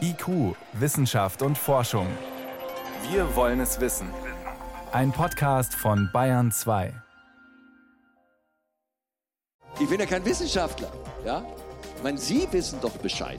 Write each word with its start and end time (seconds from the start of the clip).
IQ, 0.00 0.56
Wissenschaft 0.72 1.42
und 1.42 1.56
Forschung. 1.56 2.06
Wir 3.10 3.34
wollen 3.36 3.60
es 3.60 3.80
wissen. 3.80 4.08
Ein 4.92 5.12
Podcast 5.12 5.74
von 5.74 6.10
Bayern 6.12 6.50
2. 6.50 6.92
Ich 9.78 9.88
bin 9.88 10.00
ja 10.00 10.06
kein 10.06 10.24
Wissenschaftler. 10.24 10.90
Ja? 11.24 11.44
Ich 11.96 12.02
meine, 12.02 12.18
Sie 12.18 12.48
wissen 12.50 12.80
doch 12.80 12.96
Bescheid. 12.98 13.38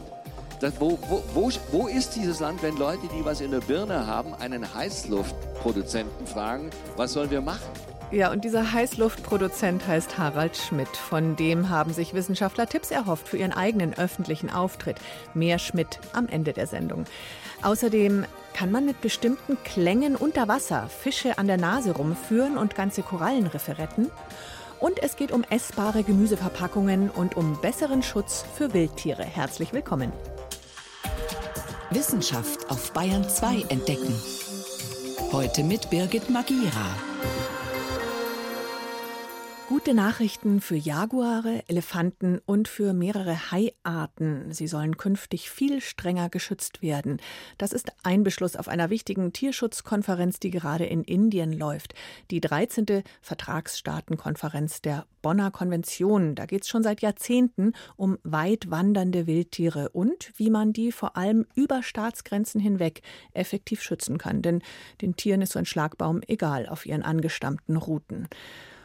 Das, 0.60 0.80
wo, 0.80 0.98
wo, 1.10 1.24
wo, 1.34 1.52
wo 1.72 1.88
ist 1.88 2.16
dieses 2.16 2.40
Land, 2.40 2.62
wenn 2.64 2.78
Leute, 2.78 3.08
die 3.08 3.26
was 3.26 3.42
in 3.42 3.52
der 3.52 3.62
Birne 3.62 4.06
haben, 4.06 4.34
einen 4.36 4.74
Heißluftproduzenten 4.74 6.28
fragen, 6.28 6.70
was 6.96 7.14
sollen 7.14 7.32
wir 7.32 7.42
machen? 7.42 7.72
Ja, 8.12 8.30
und 8.30 8.44
dieser 8.44 8.74
Heißluftproduzent 8.74 9.88
heißt 9.88 10.18
Harald 10.18 10.58
Schmidt. 10.58 10.90
Von 10.90 11.38
dem 11.38 11.70
haben 11.70 11.94
sich 11.94 12.14
Wissenschaftler 12.14 12.68
Tipps 12.68 12.92
erhofft 12.92 13.30
für 13.30 13.38
ihren 13.38 13.54
eigenen 13.54 13.94
öffentlichen 13.98 14.50
Auftritt. 14.50 14.98
Mehr 15.34 15.60
Schmidt 15.60 15.98
am 16.12 16.28
Ende 16.28 16.52
der 16.52 16.68
Sendung. 16.68 17.06
Außerdem 17.62 18.26
kann 18.54 18.70
man 18.70 18.86
mit 18.86 19.00
bestimmten 19.00 19.58
Klängen 19.64 20.18
unter 20.18 20.50
Wasser 20.50 20.90
Fische 20.90 21.38
an 21.38 21.48
der 21.48 21.56
Nase 21.56 21.92
rumführen 21.92 22.58
und 22.58 22.76
ganze 22.76 23.02
Korallenriffe 23.02 23.78
retten. 23.78 24.12
Und 24.82 25.02
es 25.02 25.16
geht 25.16 25.32
um 25.32 25.46
essbare 25.50 26.04
Gemüseverpackungen 26.04 27.10
und 27.10 27.38
um 27.38 27.62
besseren 27.62 28.04
Schutz 28.04 28.44
für 28.58 28.74
Wildtiere. 28.74 29.24
Herzlich 29.24 29.72
willkommen. 29.72 30.12
Wissenschaft 31.92 32.70
auf 32.70 32.92
Bayern 32.92 33.28
2 33.30 33.68
entdecken. 33.70 34.14
Heute 35.32 35.64
mit 35.64 35.90
Birgit 35.90 36.30
Magira. 36.30 36.96
Gute 39.84 39.96
Nachrichten 39.96 40.62
für 40.62 40.76
Jaguare, 40.76 41.64
Elefanten 41.68 42.40
und 42.46 42.68
für 42.68 42.94
mehrere 42.94 43.50
Haiarten. 43.52 44.54
Sie 44.54 44.68
sollen 44.68 44.96
künftig 44.96 45.50
viel 45.50 45.82
strenger 45.82 46.30
geschützt 46.30 46.84
werden. 46.84 47.20
Das 47.58 47.74
ist 47.74 47.92
ein 48.04 48.22
Beschluss 48.22 48.56
auf 48.56 48.68
einer 48.68 48.92
wichtigen 48.92 49.34
Tierschutzkonferenz, 49.34 50.40
die 50.40 50.52
gerade 50.52 50.86
in 50.86 51.04
Indien 51.04 51.52
läuft. 51.52 51.96
Die 52.30 52.42
13. 52.42 53.02
Vertragsstaatenkonferenz 53.24 54.84
der 54.84 55.08
Bonner 55.24 55.50
Konvention. 55.50 56.36
Da 56.36 56.46
geht 56.46 56.62
es 56.62 56.70
schon 56.70 56.84
seit 56.84 57.02
Jahrzehnten 57.02 57.74
um 57.96 58.20
weit 58.22 58.70
wandernde 58.70 59.26
Wildtiere 59.26 59.90
und 59.90 60.32
wie 60.36 60.52
man 60.52 60.74
die 60.74 60.92
vor 60.92 61.18
allem 61.18 61.48
über 61.56 61.82
Staatsgrenzen 61.82 62.62
hinweg 62.62 63.02
effektiv 63.34 63.82
schützen 63.82 64.20
kann. 64.20 64.44
Denn 64.44 64.62
den 65.02 65.16
Tieren 65.16 65.42
ist 65.42 65.54
so 65.54 65.60
ein 65.60 65.66
Schlagbaum 65.66 66.22
egal 66.28 66.70
auf 66.70 66.86
ihren 66.86 67.02
angestammten 67.02 67.78
Routen. 67.78 68.28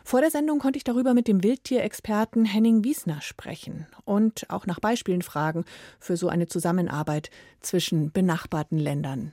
Vor 0.07 0.21
der 0.21 0.31
Sendung 0.31 0.61
konnte 0.61 0.77
ich 0.77 0.85
darüber 0.85 1.15
mit 1.15 1.27
dem 1.27 1.43
Wildtierexperten 1.43 2.45
Henning 2.45 2.85
Wiesner 2.85 3.21
sprechen 3.23 3.89
und 4.05 4.49
auch 4.51 4.65
nach 4.65 4.79
Beispielen 4.79 5.21
fragen 5.21 5.65
für 5.99 6.17
so 6.17 6.29
eine 6.29 6.47
Zusammenarbeit 6.47 7.29
zwischen 7.61 8.13
benachbarten 8.13 8.79
Ländern. 8.79 9.33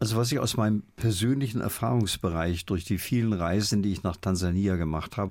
Also 0.00 0.16
was 0.16 0.32
ich 0.32 0.40
aus 0.40 0.56
meinem 0.56 0.82
persönlichen 0.96 1.60
Erfahrungsbereich 1.60 2.66
durch 2.66 2.84
die 2.84 2.98
vielen 2.98 3.32
Reisen, 3.32 3.84
die 3.84 3.92
ich 3.92 4.02
nach 4.02 4.16
Tansania 4.16 4.74
gemacht 4.74 5.16
habe, 5.16 5.30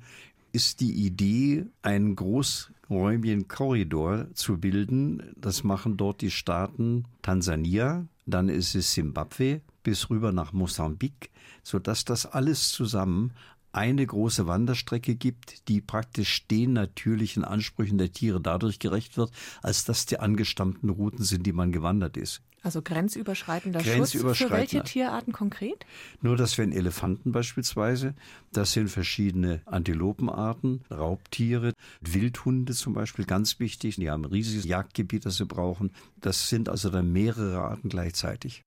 ist 0.52 0.80
die 0.80 0.94
Idee, 1.04 1.66
einen 1.82 2.16
großräumigen 2.16 3.46
Korridor 3.46 4.28
zu 4.32 4.56
bilden. 4.56 5.34
Das 5.36 5.64
machen 5.64 5.98
dort 5.98 6.22
die 6.22 6.30
Staaten 6.30 7.04
Tansania, 7.20 8.06
dann 8.24 8.48
ist 8.48 8.74
es 8.74 8.94
Simbabwe 8.94 9.60
bis 9.82 10.08
rüber 10.08 10.32
nach 10.32 10.54
Mosambik, 10.54 11.30
sodass 11.62 12.06
das 12.06 12.24
alles 12.24 12.70
zusammen 12.70 13.32
eine 13.72 14.06
große 14.06 14.46
Wanderstrecke 14.46 15.14
gibt, 15.14 15.68
die 15.68 15.80
praktisch 15.80 16.46
den 16.46 16.72
natürlichen 16.72 17.44
Ansprüchen 17.44 17.98
der 17.98 18.12
Tiere 18.12 18.40
dadurch 18.40 18.78
gerecht 18.78 19.16
wird, 19.16 19.30
als 19.62 19.84
dass 19.84 20.06
die 20.06 20.18
angestammten 20.18 20.90
Routen 20.90 21.24
sind, 21.24 21.46
die 21.46 21.52
man 21.52 21.72
gewandert 21.72 22.16
ist. 22.16 22.42
Also 22.62 22.82
grenzüberschreitender, 22.82 23.80
grenzüberschreitender 23.80 24.34
Schutz. 24.34 24.48
Für 24.48 24.50
welche 24.50 24.82
Tierarten 24.82 25.32
konkret? 25.32 25.86
Nur, 26.22 26.36
dass 26.36 26.58
wir 26.58 26.64
Elefanten 26.64 27.30
beispielsweise, 27.30 28.14
das 28.52 28.72
sind 28.72 28.88
verschiedene 28.88 29.62
Antilopenarten, 29.64 30.82
Raubtiere, 30.90 31.72
Wildhunde 32.00 32.74
zum 32.74 32.94
Beispiel, 32.94 33.26
ganz 33.26 33.60
wichtig. 33.60 33.96
Die 33.96 34.10
haben 34.10 34.24
ein 34.24 34.30
riesiges 34.30 34.64
Jagdgebiet, 34.64 35.24
das 35.24 35.36
sie 35.36 35.46
brauchen. 35.46 35.92
Das 36.20 36.48
sind 36.48 36.68
also 36.68 36.90
dann 36.90 37.12
mehrere 37.12 37.60
Arten 37.60 37.90
gleichzeitig. 37.90 38.64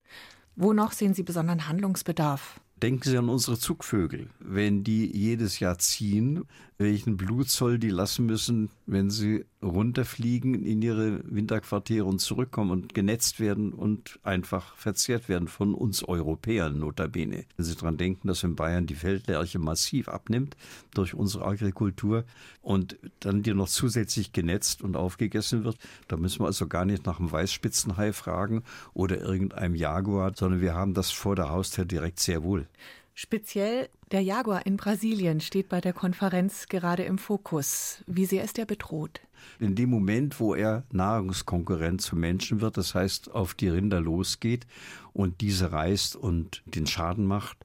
Wo 0.56 0.72
noch 0.72 0.92
sehen 0.92 1.14
Sie 1.14 1.22
besonderen 1.22 1.68
Handlungsbedarf? 1.68 2.60
Denken 2.82 3.08
Sie 3.08 3.16
an 3.16 3.28
unsere 3.28 3.56
Zugvögel. 3.56 4.28
Wenn 4.40 4.82
die 4.82 5.06
jedes 5.06 5.60
Jahr 5.60 5.78
ziehen, 5.78 6.42
welchen 6.78 7.16
Blutzoll 7.16 7.78
die 7.78 7.90
lassen 7.90 8.26
müssen, 8.26 8.70
wenn 8.86 9.08
sie 9.08 9.44
runterfliegen 9.62 10.64
in 10.64 10.82
ihre 10.82 11.22
Winterquartiere 11.24 12.04
und 12.04 12.20
zurückkommen 12.20 12.70
und 12.70 12.94
genetzt 12.94 13.40
werden 13.40 13.72
und 13.72 14.18
einfach 14.22 14.76
verzehrt 14.76 15.28
werden 15.28 15.48
von 15.48 15.74
uns 15.74 16.02
Europäern 16.02 16.78
notabene. 16.78 17.44
Wenn 17.56 17.64
Sie 17.64 17.74
daran 17.74 17.96
denken, 17.96 18.28
dass 18.28 18.42
in 18.42 18.56
Bayern 18.56 18.86
die 18.86 18.94
Feldlerche 18.94 19.58
massiv 19.58 20.08
abnimmt 20.08 20.56
durch 20.94 21.14
unsere 21.14 21.44
Agrikultur 21.44 22.24
und 22.60 22.98
dann 23.20 23.42
die 23.42 23.54
noch 23.54 23.68
zusätzlich 23.68 24.32
genetzt 24.32 24.82
und 24.82 24.96
aufgegessen 24.96 25.64
wird, 25.64 25.76
da 26.08 26.16
müssen 26.16 26.40
wir 26.40 26.46
also 26.46 26.66
gar 26.66 26.84
nicht 26.84 27.06
nach 27.06 27.20
einem 27.20 27.30
Weißspitzenhai 27.30 28.12
fragen 28.12 28.64
oder 28.94 29.20
irgendeinem 29.20 29.74
Jaguar, 29.74 30.32
sondern 30.34 30.60
wir 30.60 30.74
haben 30.74 30.94
das 30.94 31.10
vor 31.10 31.36
der 31.36 31.50
Haustür 31.50 31.84
direkt 31.84 32.20
sehr 32.20 32.42
wohl. 32.42 32.66
Speziell 33.14 33.88
der 34.10 34.22
Jaguar 34.22 34.66
in 34.66 34.76
Brasilien 34.76 35.40
steht 35.40 35.68
bei 35.68 35.80
der 35.80 35.92
Konferenz 35.92 36.66
gerade 36.66 37.04
im 37.04 37.18
Fokus. 37.18 38.02
Wie 38.06 38.24
sehr 38.24 38.42
ist 38.42 38.58
er 38.58 38.64
bedroht? 38.64 39.20
In 39.58 39.74
dem 39.74 39.90
Moment, 39.90 40.40
wo 40.40 40.54
er 40.54 40.84
Nahrungskonkurrent 40.92 42.00
zu 42.00 42.16
Menschen 42.16 42.60
wird, 42.60 42.76
das 42.76 42.94
heißt 42.94 43.30
auf 43.32 43.54
die 43.54 43.68
Rinder 43.68 44.00
losgeht 44.00 44.66
und 45.12 45.40
diese 45.40 45.72
reißt 45.72 46.16
und 46.16 46.62
den 46.66 46.86
Schaden 46.86 47.26
macht, 47.26 47.58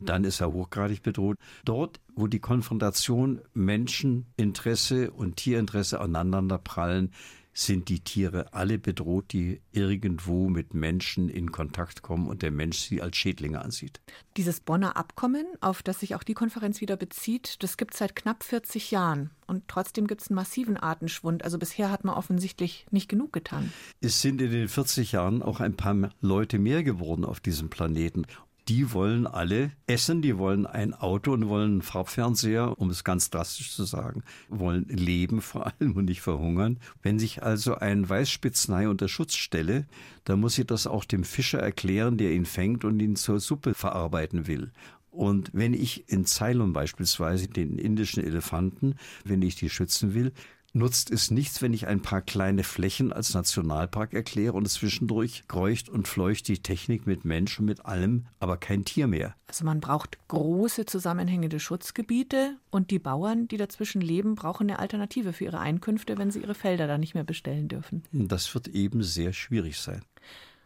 dann 0.00 0.24
ist 0.24 0.40
er 0.40 0.52
hochgradig 0.52 1.02
bedroht. 1.02 1.36
Dort, 1.64 2.00
wo 2.14 2.26
die 2.26 2.40
Konfrontation 2.40 3.40
Menscheninteresse 3.54 5.10
und 5.10 5.36
Tierinteresse 5.36 6.00
aneinander 6.00 6.58
prallen, 6.58 7.12
sind 7.52 7.88
die 7.88 8.00
Tiere 8.00 8.52
alle 8.52 8.78
bedroht, 8.78 9.32
die 9.32 9.60
irgendwo 9.72 10.48
mit 10.48 10.74
Menschen 10.74 11.28
in 11.28 11.52
Kontakt 11.52 12.02
kommen 12.02 12.26
und 12.26 12.42
der 12.42 12.50
Mensch 12.50 12.78
sie 12.78 13.02
als 13.02 13.16
Schädlinge 13.16 13.60
ansieht. 13.60 14.00
Dieses 14.36 14.60
Bonner 14.60 14.96
Abkommen, 14.96 15.46
auf 15.60 15.82
das 15.82 16.00
sich 16.00 16.14
auch 16.14 16.22
die 16.22 16.34
Konferenz 16.34 16.80
wieder 16.80 16.96
bezieht, 16.96 17.62
das 17.62 17.76
gibt 17.76 17.92
es 17.94 17.98
seit 17.98 18.16
knapp 18.16 18.42
40 18.42 18.90
Jahren. 18.90 19.30
Und 19.46 19.68
trotzdem 19.68 20.06
gibt 20.06 20.22
es 20.22 20.28
einen 20.28 20.36
massiven 20.36 20.78
Artenschwund. 20.78 21.44
Also 21.44 21.58
bisher 21.58 21.90
hat 21.90 22.04
man 22.04 22.14
offensichtlich 22.14 22.86
nicht 22.90 23.08
genug 23.08 23.32
getan. 23.32 23.72
Es 24.00 24.22
sind 24.22 24.40
in 24.40 24.50
den 24.50 24.68
40 24.68 25.12
Jahren 25.12 25.42
auch 25.42 25.60
ein 25.60 25.76
paar 25.76 26.10
Leute 26.20 26.58
mehr 26.58 26.82
geworden 26.82 27.24
auf 27.24 27.40
diesem 27.40 27.68
Planeten 27.68 28.26
die 28.68 28.92
wollen 28.92 29.26
alle 29.26 29.72
essen, 29.86 30.22
die 30.22 30.38
wollen 30.38 30.66
ein 30.66 30.94
Auto 30.94 31.32
und 31.32 31.48
wollen 31.48 31.72
einen 31.72 31.82
Farbfernseher, 31.82 32.78
um 32.78 32.90
es 32.90 33.02
ganz 33.04 33.30
drastisch 33.30 33.72
zu 33.72 33.84
sagen, 33.84 34.22
wollen 34.48 34.86
leben 34.88 35.40
vor 35.40 35.66
allem 35.66 35.96
und 35.96 36.04
nicht 36.04 36.20
verhungern. 36.20 36.78
Wenn 37.02 37.18
sich 37.18 37.42
also 37.42 37.74
ein 37.76 38.08
Weißspitznei 38.08 38.88
unter 38.88 39.08
Schutz 39.08 39.34
stelle, 39.34 39.86
dann 40.24 40.40
muss 40.40 40.58
ich 40.58 40.66
das 40.66 40.86
auch 40.86 41.04
dem 41.04 41.24
Fischer 41.24 41.58
erklären, 41.58 42.18
der 42.18 42.32
ihn 42.32 42.46
fängt 42.46 42.84
und 42.84 43.00
ihn 43.00 43.16
zur 43.16 43.40
Suppe 43.40 43.74
verarbeiten 43.74 44.46
will. 44.46 44.70
Und 45.10 45.50
wenn 45.52 45.74
ich 45.74 46.08
in 46.08 46.24
Ceylon 46.24 46.72
beispielsweise 46.72 47.46
den 47.46 47.78
indischen 47.78 48.24
Elefanten, 48.24 48.94
wenn 49.24 49.42
ich 49.42 49.56
die 49.56 49.68
schützen 49.68 50.14
will, 50.14 50.32
nutzt 50.72 51.10
es 51.10 51.30
nichts, 51.30 51.62
wenn 51.62 51.72
ich 51.72 51.86
ein 51.86 52.02
paar 52.02 52.22
kleine 52.22 52.64
Flächen 52.64 53.12
als 53.12 53.34
Nationalpark 53.34 54.14
erkläre 54.14 54.54
und 54.54 54.68
zwischendurch 54.68 55.44
kreucht 55.48 55.88
und 55.88 56.08
fleucht 56.08 56.48
die 56.48 56.58
Technik 56.58 57.06
mit 57.06 57.24
Menschen, 57.24 57.64
mit 57.64 57.84
allem, 57.84 58.26
aber 58.40 58.56
kein 58.56 58.84
Tier 58.84 59.06
mehr. 59.06 59.34
Also 59.46 59.64
man 59.64 59.80
braucht 59.80 60.16
große 60.28 60.86
zusammenhängende 60.86 61.60
Schutzgebiete 61.60 62.56
und 62.70 62.90
die 62.90 62.98
Bauern, 62.98 63.48
die 63.48 63.58
dazwischen 63.58 64.00
leben, 64.00 64.34
brauchen 64.34 64.70
eine 64.70 64.78
Alternative 64.78 65.32
für 65.32 65.44
ihre 65.44 65.60
Einkünfte, 65.60 66.16
wenn 66.18 66.30
sie 66.30 66.40
ihre 66.40 66.54
Felder 66.54 66.86
da 66.86 66.98
nicht 66.98 67.14
mehr 67.14 67.24
bestellen 67.24 67.68
dürfen. 67.68 68.02
Das 68.12 68.54
wird 68.54 68.68
eben 68.68 69.02
sehr 69.02 69.32
schwierig 69.32 69.78
sein. 69.78 70.02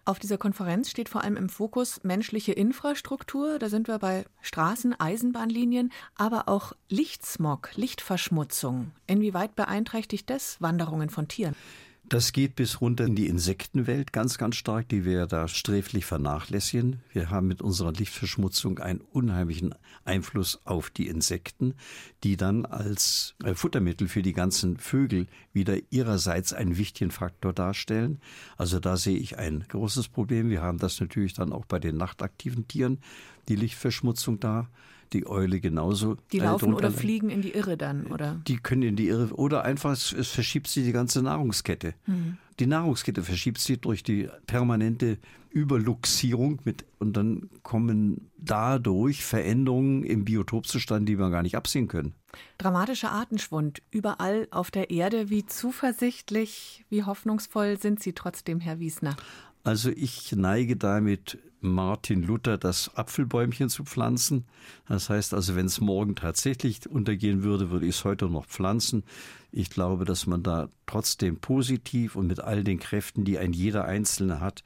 Auf 0.08 0.20
dieser 0.20 0.38
Konferenz 0.38 0.88
steht 0.88 1.08
vor 1.08 1.24
allem 1.24 1.36
im 1.36 1.48
Fokus 1.48 2.04
menschliche 2.04 2.52
Infrastruktur. 2.52 3.58
Da 3.58 3.68
sind 3.68 3.88
wir 3.88 3.98
bei 3.98 4.24
Straßen, 4.40 4.94
Eisenbahnlinien, 5.00 5.90
aber 6.14 6.48
auch 6.48 6.74
Lichtsmog, 6.88 7.70
Lichtverschmutzung. 7.74 8.92
Inwieweit 9.08 9.56
beeinträchtigt 9.56 10.30
das 10.30 10.62
Wanderungen 10.62 11.10
von 11.10 11.26
Tieren? 11.26 11.56
Das 12.08 12.30
geht 12.30 12.54
bis 12.54 12.80
runter 12.80 13.04
in 13.04 13.16
die 13.16 13.26
Insektenwelt 13.26 14.12
ganz, 14.12 14.38
ganz 14.38 14.54
stark, 14.54 14.88
die 14.88 15.04
wir 15.04 15.26
da 15.26 15.48
sträflich 15.48 16.04
vernachlässigen. 16.04 17.00
Wir 17.12 17.30
haben 17.30 17.48
mit 17.48 17.60
unserer 17.60 17.90
Lichtverschmutzung 17.92 18.78
einen 18.78 19.00
unheimlichen 19.00 19.74
Einfluss 20.04 20.60
auf 20.64 20.88
die 20.90 21.08
Insekten, 21.08 21.74
die 22.22 22.36
dann 22.36 22.64
als 22.64 23.34
äh, 23.42 23.54
Futtermittel 23.54 24.06
für 24.06 24.22
die 24.22 24.34
ganzen 24.34 24.76
Vögel 24.76 25.26
wieder 25.52 25.78
ihrerseits 25.90 26.52
einen 26.52 26.76
wichtigen 26.76 27.10
Faktor 27.10 27.52
darstellen. 27.52 28.20
Also 28.56 28.78
da 28.78 28.96
sehe 28.96 29.18
ich 29.18 29.36
ein 29.38 29.64
großes 29.66 30.06
Problem. 30.06 30.48
Wir 30.48 30.62
haben 30.62 30.78
das 30.78 31.00
natürlich 31.00 31.34
dann 31.34 31.52
auch 31.52 31.64
bei 31.64 31.80
den 31.80 31.96
nachtaktiven 31.96 32.68
Tieren, 32.68 33.00
die 33.48 33.56
Lichtverschmutzung 33.56 34.38
da 34.38 34.68
die 35.12 35.26
Eule 35.26 35.60
genauso. 35.60 36.16
Die 36.32 36.38
laufen 36.38 36.74
oder 36.74 36.90
fliegen 36.90 37.30
in 37.30 37.42
die 37.42 37.52
Irre 37.52 37.76
dann, 37.76 38.06
oder? 38.06 38.40
Die 38.46 38.56
können 38.56 38.82
in 38.82 38.96
die 38.96 39.08
Irre 39.08 39.34
oder 39.34 39.64
einfach, 39.64 39.92
es, 39.92 40.12
es 40.12 40.28
verschiebt 40.28 40.68
sich 40.68 40.84
die 40.84 40.92
ganze 40.92 41.22
Nahrungskette. 41.22 41.94
Mhm. 42.06 42.38
Die 42.58 42.66
Nahrungskette 42.66 43.22
verschiebt 43.22 43.58
sich 43.58 43.80
durch 43.80 44.02
die 44.02 44.28
permanente 44.46 45.18
Überluxierung 45.50 46.60
mit 46.64 46.84
und 46.98 47.16
dann 47.16 47.48
kommen 47.62 48.30
dadurch 48.36 49.24
Veränderungen 49.24 50.04
im 50.04 50.24
Biotopzustand, 50.24 51.08
die 51.08 51.18
wir 51.18 51.30
gar 51.30 51.42
nicht 51.42 51.56
absehen 51.56 51.88
können. 51.88 52.14
Dramatischer 52.58 53.10
Artenschwund 53.10 53.82
überall 53.90 54.48
auf 54.50 54.70
der 54.70 54.90
Erde. 54.90 55.30
Wie 55.30 55.46
zuversichtlich, 55.46 56.84
wie 56.90 57.04
hoffnungsvoll 57.04 57.78
sind 57.78 58.02
Sie 58.02 58.12
trotzdem, 58.12 58.60
Herr 58.60 58.78
Wiesner? 58.78 59.16
Also 59.66 59.90
ich 59.90 60.30
neige 60.30 60.76
damit 60.76 61.38
Martin 61.60 62.22
Luther 62.22 62.56
das 62.56 62.94
Apfelbäumchen 62.94 63.68
zu 63.68 63.82
pflanzen. 63.82 64.44
Das 64.86 65.10
heißt 65.10 65.34
also, 65.34 65.56
wenn 65.56 65.66
es 65.66 65.80
morgen 65.80 66.14
tatsächlich 66.14 66.88
untergehen 66.88 67.42
würde, 67.42 67.68
würde 67.72 67.86
ich 67.86 67.96
es 67.96 68.04
heute 68.04 68.26
noch 68.26 68.46
pflanzen. 68.46 69.02
Ich 69.50 69.68
glaube, 69.68 70.04
dass 70.04 70.28
man 70.28 70.44
da 70.44 70.68
trotzdem 70.86 71.38
positiv 71.38 72.14
und 72.14 72.28
mit 72.28 72.38
all 72.38 72.62
den 72.62 72.78
Kräften, 72.78 73.24
die 73.24 73.38
ein 73.38 73.52
jeder 73.52 73.86
Einzelne 73.86 74.38
hat, 74.38 74.62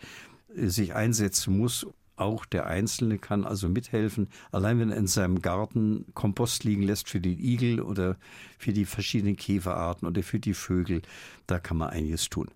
äh, 0.55 0.67
sich 0.67 0.95
einsetzen 0.95 1.57
muss. 1.57 1.87
Auch 2.17 2.45
der 2.45 2.67
Einzelne 2.67 3.17
kann 3.17 3.47
also 3.47 3.71
mithelfen. 3.71 4.29
Allein 4.53 4.81
wenn 4.81 4.91
er 4.91 4.99
in 4.99 5.07
seinem 5.07 5.41
Garten 5.41 6.05
Kompost 6.13 6.65
liegen 6.65 6.83
lässt 6.83 7.09
für 7.09 7.23
den 7.23 7.39
Igel 7.39 7.81
oder 7.81 8.19
für 8.59 8.75
die 8.75 8.85
verschiedenen 8.85 9.37
Käferarten 9.37 10.07
oder 10.07 10.23
für 10.23 10.41
die 10.41 10.53
Vögel, 10.53 11.01
da 11.47 11.59
kann 11.59 11.79
man 11.79 11.89
einiges 11.89 12.29
tun. 12.29 12.51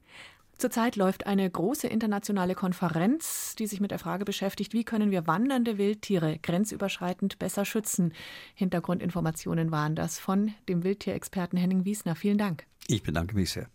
Zurzeit 0.56 0.96
läuft 0.96 1.26
eine 1.26 1.50
große 1.50 1.88
internationale 1.88 2.54
Konferenz, 2.54 3.54
die 3.56 3.66
sich 3.66 3.80
mit 3.80 3.90
der 3.90 3.98
Frage 3.98 4.24
beschäftigt, 4.24 4.72
wie 4.72 4.84
können 4.84 5.10
wir 5.10 5.26
wandernde 5.26 5.78
Wildtiere 5.78 6.38
grenzüberschreitend 6.38 7.38
besser 7.38 7.64
schützen. 7.64 8.12
Hintergrundinformationen 8.54 9.70
waren 9.70 9.96
das 9.96 10.18
von 10.18 10.54
dem 10.68 10.84
Wildtierexperten 10.84 11.58
Henning 11.58 11.84
Wiesner. 11.84 12.14
Vielen 12.14 12.38
Dank. 12.38 12.66
Ich 12.86 13.02
bedanke 13.02 13.34
mich 13.34 13.50
sehr. 13.50 13.68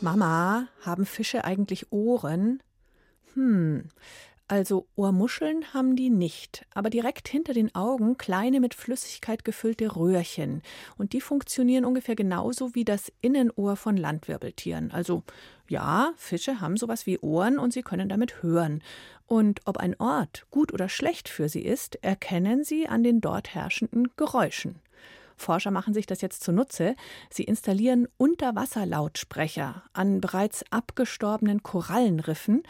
Mama, 0.00 0.68
haben 0.82 1.04
Fische 1.04 1.44
eigentlich 1.44 1.90
Ohren? 1.90 2.62
Hm, 3.34 3.88
also 4.48 4.86
Ohrmuscheln 4.94 5.74
haben 5.74 5.96
die 5.96 6.08
nicht, 6.08 6.66
aber 6.72 6.88
direkt 6.88 7.26
hinter 7.26 7.52
den 7.52 7.74
Augen 7.74 8.16
kleine 8.16 8.60
mit 8.60 8.74
Flüssigkeit 8.74 9.44
gefüllte 9.44 9.96
Röhrchen. 9.96 10.62
Und 10.96 11.14
die 11.14 11.20
funktionieren 11.20 11.84
ungefähr 11.84 12.14
genauso 12.14 12.72
wie 12.74 12.84
das 12.84 13.12
Innenohr 13.20 13.74
von 13.74 13.96
Landwirbeltieren. 13.96 14.92
Also 14.92 15.24
ja, 15.68 16.12
Fische 16.16 16.60
haben 16.60 16.76
sowas 16.76 17.06
wie 17.06 17.18
Ohren 17.18 17.58
und 17.58 17.72
sie 17.72 17.82
können 17.82 18.08
damit 18.08 18.42
hören. 18.42 18.82
Und 19.26 19.62
ob 19.64 19.78
ein 19.78 19.98
Ort 19.98 20.46
gut 20.52 20.72
oder 20.72 20.88
schlecht 20.88 21.28
für 21.28 21.48
sie 21.48 21.62
ist, 21.62 21.96
erkennen 22.04 22.62
sie 22.62 22.86
an 22.86 23.02
den 23.02 23.20
dort 23.20 23.52
herrschenden 23.52 24.10
Geräuschen. 24.16 24.80
Forscher 25.36 25.70
machen 25.70 25.92
sich 25.92 26.06
das 26.06 26.22
jetzt 26.22 26.42
zunutze. 26.42 26.94
Sie 27.30 27.44
installieren 27.44 28.08
Unterwasserlautsprecher 28.16 29.82
an 29.92 30.20
bereits 30.20 30.64
abgestorbenen 30.70 31.62
Korallenriffen 31.62 32.62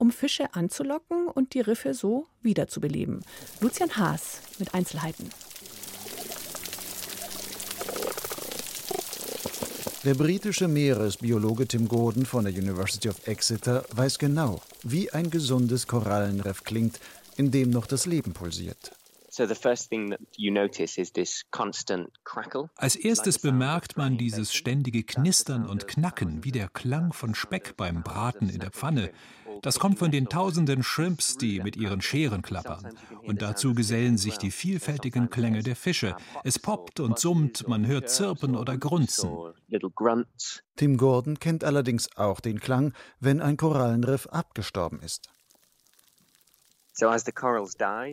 um 0.00 0.10
Fische 0.10 0.54
anzulocken 0.54 1.28
und 1.28 1.54
die 1.54 1.60
Riffe 1.60 1.94
so 1.94 2.26
wiederzubeleben. 2.42 3.22
Lucian 3.60 3.96
Haas 3.96 4.40
mit 4.58 4.74
Einzelheiten. 4.74 5.30
Der 10.02 10.14
britische 10.14 10.66
Meeresbiologe 10.66 11.68
Tim 11.68 11.86
Gordon 11.86 12.24
von 12.24 12.44
der 12.44 12.54
University 12.54 13.10
of 13.10 13.28
Exeter 13.28 13.84
weiß 13.94 14.18
genau, 14.18 14.62
wie 14.82 15.12
ein 15.12 15.28
gesundes 15.28 15.86
Korallenriff 15.86 16.64
klingt, 16.64 16.98
in 17.36 17.50
dem 17.50 17.68
noch 17.68 17.84
das 17.84 18.06
Leben 18.06 18.32
pulsiert. 18.32 18.92
Als 22.76 22.96
erstes 22.96 23.38
bemerkt 23.38 23.96
man 23.96 24.18
dieses 24.18 24.54
ständige 24.54 25.02
Knistern 25.04 25.66
und 25.66 25.86
Knacken, 25.86 26.44
wie 26.44 26.52
der 26.52 26.68
Klang 26.68 27.12
von 27.12 27.34
Speck 27.34 27.76
beim 27.76 28.02
Braten 28.02 28.48
in 28.48 28.58
der 28.60 28.70
Pfanne. 28.70 29.10
Das 29.62 29.78
kommt 29.78 29.98
von 29.98 30.10
den 30.10 30.28
tausenden 30.28 30.82
Shrimps, 30.82 31.36
die 31.36 31.60
mit 31.60 31.76
ihren 31.76 32.00
Scheren 32.00 32.42
klappern. 32.42 32.94
Und 33.22 33.42
dazu 33.42 33.74
gesellen 33.74 34.16
sich 34.16 34.38
die 34.38 34.50
vielfältigen 34.50 35.30
Klänge 35.30 35.62
der 35.62 35.76
Fische. 35.76 36.16
Es 36.44 36.58
poppt 36.58 37.00
und 37.00 37.18
summt, 37.18 37.68
man 37.68 37.86
hört 37.86 38.08
Zirpen 38.08 38.56
oder 38.56 38.78
Grunzen. 38.78 39.30
Tim 40.76 40.96
Gordon 40.96 41.38
kennt 41.38 41.64
allerdings 41.64 42.16
auch 42.16 42.40
den 42.40 42.60
Klang, 42.60 42.94
wenn 43.18 43.40
ein 43.40 43.56
Korallenriff 43.56 44.26
abgestorben 44.26 45.00
ist. 45.00 45.28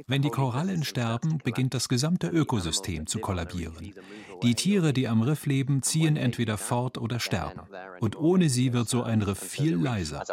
Wenn 0.07 0.21
die 0.21 0.29
Korallen 0.29 0.83
sterben, 0.83 1.39
beginnt 1.43 1.73
das 1.73 1.89
gesamte 1.89 2.27
Ökosystem 2.27 3.07
zu 3.07 3.19
kollabieren. 3.19 3.93
Die 4.43 4.55
Tiere, 4.55 4.93
die 4.93 5.07
am 5.07 5.21
Riff 5.21 5.45
leben, 5.45 5.81
ziehen 5.81 6.15
entweder 6.15 6.57
fort 6.57 6.97
oder 6.97 7.19
sterben. 7.19 7.61
Und 7.99 8.15
ohne 8.17 8.49
sie 8.49 8.73
wird 8.73 8.89
so 8.89 9.03
ein 9.03 9.21
Riff 9.21 9.39
viel 9.39 9.75
leiser. 9.75 10.23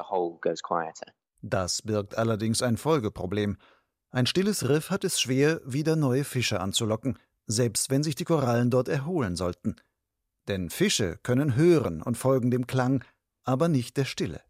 Das 1.43 1.83
birgt 1.83 2.17
allerdings 2.17 2.63
ein 2.63 2.77
Folgeproblem. 2.77 3.59
Ein 4.11 4.27
stilles 4.27 4.69
Riff 4.69 4.91
hat 4.91 5.05
es 5.05 5.21
schwer, 5.21 5.61
wieder 5.65 5.97
neue 5.97 6.25
Fische 6.25 6.61
anzulocken, 6.61 7.19
selbst 7.47 7.91
wenn 7.91 8.03
sich 8.03 8.15
die 8.15 8.25
Korallen 8.25 8.71
dort 8.71 8.89
erholen 8.89 9.37
sollten. 9.37 9.77
Denn 10.49 10.71
Fische 10.71 11.19
können 11.23 11.57
hören 11.57 12.03
und 12.03 12.17
folgen 12.17 12.51
dem 12.51 12.67
Klang, 12.67 13.05
aber 13.43 13.69
nicht 13.69 13.97
der 13.97 14.05
Stille. 14.05 14.41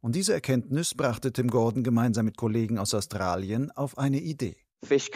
Und 0.00 0.14
diese 0.14 0.32
Erkenntnis 0.32 0.94
brachte 0.94 1.32
Tim 1.32 1.48
Gordon 1.48 1.82
gemeinsam 1.82 2.24
mit 2.24 2.36
Kollegen 2.36 2.78
aus 2.78 2.94
Australien 2.94 3.72
auf 3.72 3.98
eine 3.98 4.20
Idee. 4.20 4.56
Fische 4.82 5.10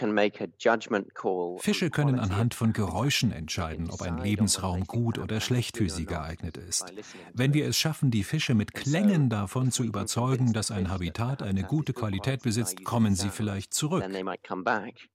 können 1.91 2.19
anhand 2.19 2.55
von 2.55 2.75
Geräuschen 2.75 3.33
entscheiden, 3.33 3.89
ob 3.91 4.03
ein 4.03 4.19
Lebensraum 4.19 4.85
gut 4.85 5.19
oder 5.19 5.41
schlecht 5.41 5.79
für 5.79 5.89
sie 5.89 6.05
geeignet 6.05 6.59
ist. 6.59 6.85
Wenn 7.33 7.55
wir 7.55 7.67
es 7.67 7.79
schaffen, 7.79 8.11
die 8.11 8.25
Fische 8.25 8.55
mit 8.55 8.75
Klängen 8.75 9.31
davon 9.31 9.71
zu 9.71 9.83
überzeugen, 9.83 10.53
dass 10.53 10.71
ein 10.71 10.91
Habitat 10.91 11.43
eine 11.43 11.63
gute 11.63 11.95
Qualität 11.95 12.43
besitzt, 12.43 12.85
kommen 12.85 13.15
sie 13.15 13.31
vielleicht 13.31 13.73
zurück. 13.73 14.05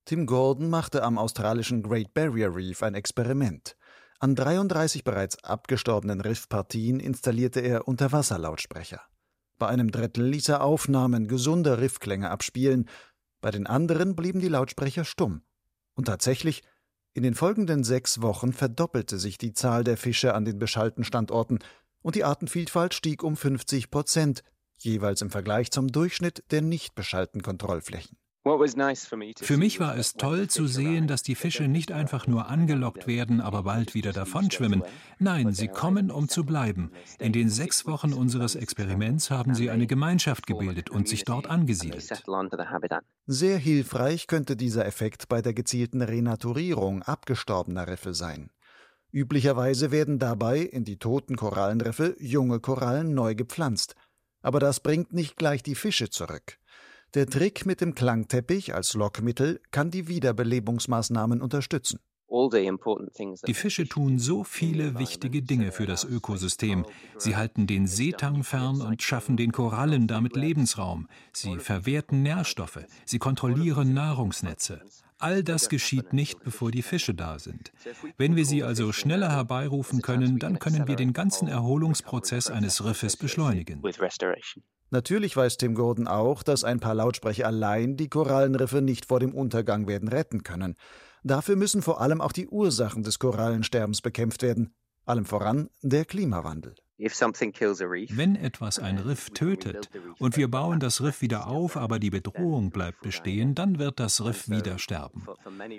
Tim 0.05 0.25
Gordon 0.25 0.71
machte 0.71 1.03
am 1.03 1.19
australischen 1.19 1.83
Great 1.83 2.15
Barrier 2.15 2.55
Reef 2.55 2.81
ein 2.81 2.95
Experiment. 2.95 3.77
An 4.19 4.33
33 4.35 5.03
bereits 5.03 5.43
abgestorbenen 5.43 6.21
Riffpartien 6.21 6.99
installierte 6.99 7.59
er 7.59 7.87
Unterwasserlautsprecher. 7.87 9.01
Bei 9.59 9.67
einem 9.67 9.91
Drittel 9.91 10.25
ließ 10.25 10.49
er 10.49 10.63
Aufnahmen 10.63 11.27
gesunder 11.27 11.79
Riffklänge 11.79 12.31
abspielen, 12.31 12.89
bei 13.41 13.51
den 13.51 13.67
anderen 13.67 14.15
blieben 14.15 14.39
die 14.39 14.47
Lautsprecher 14.47 15.03
stumm. 15.03 15.43
Und 15.95 16.05
tatsächlich, 16.05 16.63
in 17.13 17.23
den 17.23 17.35
folgenden 17.35 17.83
sechs 17.83 18.21
Wochen 18.21 18.53
verdoppelte 18.53 19.19
sich 19.19 19.37
die 19.37 19.53
Zahl 19.53 19.83
der 19.83 19.97
Fische 19.97 20.33
an 20.33 20.45
den 20.45 20.59
beschallten 20.59 21.03
Standorten 21.03 21.59
und 22.01 22.15
die 22.15 22.23
Artenvielfalt 22.23 22.93
stieg 22.93 23.21
um 23.21 23.35
50 23.35 23.91
Prozent, 23.91 24.43
jeweils 24.77 25.21
im 25.21 25.29
Vergleich 25.29 25.71
zum 25.71 25.89
Durchschnitt 25.89 26.43
der 26.51 26.61
nicht 26.61 26.95
beschallten 26.95 27.41
Kontrollflächen. 27.41 28.17
Für 29.41 29.57
mich 29.57 29.79
war 29.79 29.97
es 29.97 30.13
toll 30.13 30.47
zu 30.47 30.67
sehen, 30.67 31.07
dass 31.07 31.23
die 31.23 31.35
Fische 31.35 31.67
nicht 31.67 31.91
einfach 31.91 32.27
nur 32.27 32.47
angelockt 32.47 33.07
werden, 33.07 33.41
aber 33.41 33.63
bald 33.63 33.93
wieder 33.93 34.11
davonschwimmen. 34.11 34.83
Nein, 35.19 35.53
sie 35.53 35.67
kommen, 35.67 36.11
um 36.11 36.29
zu 36.29 36.45
bleiben. 36.45 36.91
In 37.19 37.33
den 37.33 37.49
sechs 37.49 37.85
Wochen 37.85 38.13
unseres 38.13 38.55
Experiments 38.55 39.29
haben 39.29 39.55
sie 39.55 39.69
eine 39.69 39.87
Gemeinschaft 39.87 40.47
gebildet 40.47 40.89
und 40.89 41.07
sich 41.07 41.25
dort 41.25 41.47
angesiedelt. 41.47 42.07
Sehr 43.27 43.57
hilfreich 43.57 44.27
könnte 44.27 44.55
dieser 44.55 44.85
Effekt 44.85 45.29
bei 45.29 45.41
der 45.41 45.53
gezielten 45.53 46.01
Renaturierung 46.01 47.03
abgestorbener 47.03 47.87
Riffe 47.87 48.13
sein. 48.13 48.49
Üblicherweise 49.11 49.91
werden 49.91 50.19
dabei 50.19 50.59
in 50.59 50.83
die 50.83 50.97
toten 50.97 51.35
Korallenriffe 51.35 52.15
junge 52.19 52.59
Korallen 52.59 53.13
neu 53.13 53.33
gepflanzt. 53.33 53.95
Aber 54.41 54.59
das 54.59 54.79
bringt 54.79 55.13
nicht 55.13 55.35
gleich 55.35 55.63
die 55.63 55.75
Fische 55.75 56.09
zurück. 56.09 56.58
Der 57.15 57.25
Trick 57.25 57.65
mit 57.65 57.81
dem 57.81 57.95
Klangteppich 57.95 58.75
als 58.75 58.93
Lockmittel 58.93 59.61
kann 59.71 59.89
die 59.89 60.07
Wiederbelebungsmaßnahmen 60.07 61.41
unterstützen. 61.41 61.99
Die 63.47 63.53
Fische 63.55 63.87
tun 63.87 64.19
so 64.19 64.43
viele 64.43 64.99
wichtige 64.99 65.41
Dinge 65.41 65.71
für 65.71 65.87
das 65.87 66.03
Ökosystem. 66.03 66.85
Sie 67.17 67.35
halten 67.35 67.65
den 67.65 67.87
Seetang 67.87 68.43
fern 68.43 68.81
und 68.81 69.01
schaffen 69.01 69.35
den 69.35 69.51
Korallen 69.51 70.07
damit 70.07 70.35
Lebensraum. 70.35 71.07
Sie 71.33 71.57
verwerten 71.57 72.21
Nährstoffe. 72.21 72.85
Sie 73.05 73.17
kontrollieren 73.17 73.95
Nahrungsnetze. 73.95 74.81
All 75.19 75.43
das 75.43 75.67
geschieht 75.67 76.13
nicht, 76.13 76.43
bevor 76.43 76.71
die 76.71 76.81
Fische 76.81 77.13
da 77.13 77.39
sind. 77.39 77.73
Wenn 78.17 78.37
wir 78.37 78.45
sie 78.45 78.63
also 78.63 78.93
schneller 78.93 79.29
herbeirufen 79.29 80.01
können, 80.01 80.39
dann 80.39 80.59
können 80.59 80.87
wir 80.87 80.95
den 80.95 81.11
ganzen 81.11 81.49
Erholungsprozess 81.49 82.49
eines 82.49 82.83
Riffes 82.85 83.17
beschleunigen. 83.17 83.83
Natürlich 84.91 85.35
weiß 85.35 85.57
Tim 85.57 85.75
Gordon 85.75 86.07
auch, 86.07 86.41
dass 86.41 86.63
ein 86.63 86.79
paar 86.79 86.95
Lautsprecher 86.95 87.45
allein 87.45 87.97
die 87.97 88.07
Korallenriffe 88.07 88.81
nicht 88.81 89.05
vor 89.05 89.19
dem 89.19 89.35
Untergang 89.35 89.87
werden 89.87 90.07
retten 90.07 90.43
können. 90.43 90.75
Dafür 91.23 91.57
müssen 91.57 91.81
vor 91.81 91.99
allem 92.01 92.21
auch 92.21 92.31
die 92.31 92.47
Ursachen 92.47 93.03
des 93.03 93.19
Korallensterbens 93.19 94.01
bekämpft 94.01 94.41
werden, 94.41 94.73
allem 95.05 95.25
voran 95.25 95.69
der 95.81 96.05
Klimawandel. 96.05 96.75
Wenn 96.99 98.35
etwas 98.35 98.77
ein 98.77 98.97
Riff 98.97 99.29
tötet 99.29 99.89
und 100.19 100.35
wir 100.35 100.49
bauen 100.49 100.79
das 100.79 101.01
Riff 101.01 101.21
wieder 101.21 101.47
auf, 101.47 101.77
aber 101.77 101.97
die 101.97 102.09
Bedrohung 102.09 102.71
bleibt 102.71 103.01
bestehen, 103.01 103.55
dann 103.55 103.79
wird 103.79 103.99
das 103.99 104.23
Riff 104.23 104.49
wieder 104.49 104.77
sterben. 104.79 105.25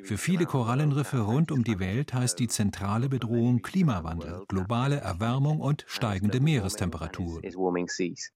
Für 0.04 0.16
viele 0.16 0.46
Korallenriffe 0.46 1.20
rund 1.20 1.52
um 1.52 1.62
die 1.62 1.78
Welt 1.78 2.14
heißt 2.14 2.38
die 2.38 2.48
zentrale 2.48 3.08
Bedrohung 3.08 3.60
Klimawandel, 3.60 4.44
globale 4.48 4.96
Erwärmung 4.96 5.60
und 5.60 5.84
steigende 5.86 6.40
Meerestemperaturen. 6.40 7.42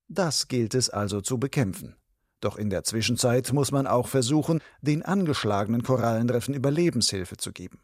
Das 0.09 0.49
gilt 0.49 0.75
es 0.75 0.91
also 0.91 1.21
zu 1.21 1.39
bekämpfen. 1.39 1.97
Doch 2.41 2.59
in 2.59 2.69
der 2.69 2.85
Zwischenzeit 2.85 3.51
muss 3.55 3.73
man 3.73 3.87
auch 3.87 4.09
versuchen, 4.09 4.61
den 4.83 5.03
angeschlagenen 5.03 5.83
Korallenriffen 5.83 6.53
Überlebenshilfe 6.53 7.39
zu 7.39 7.53
geben. 7.53 7.79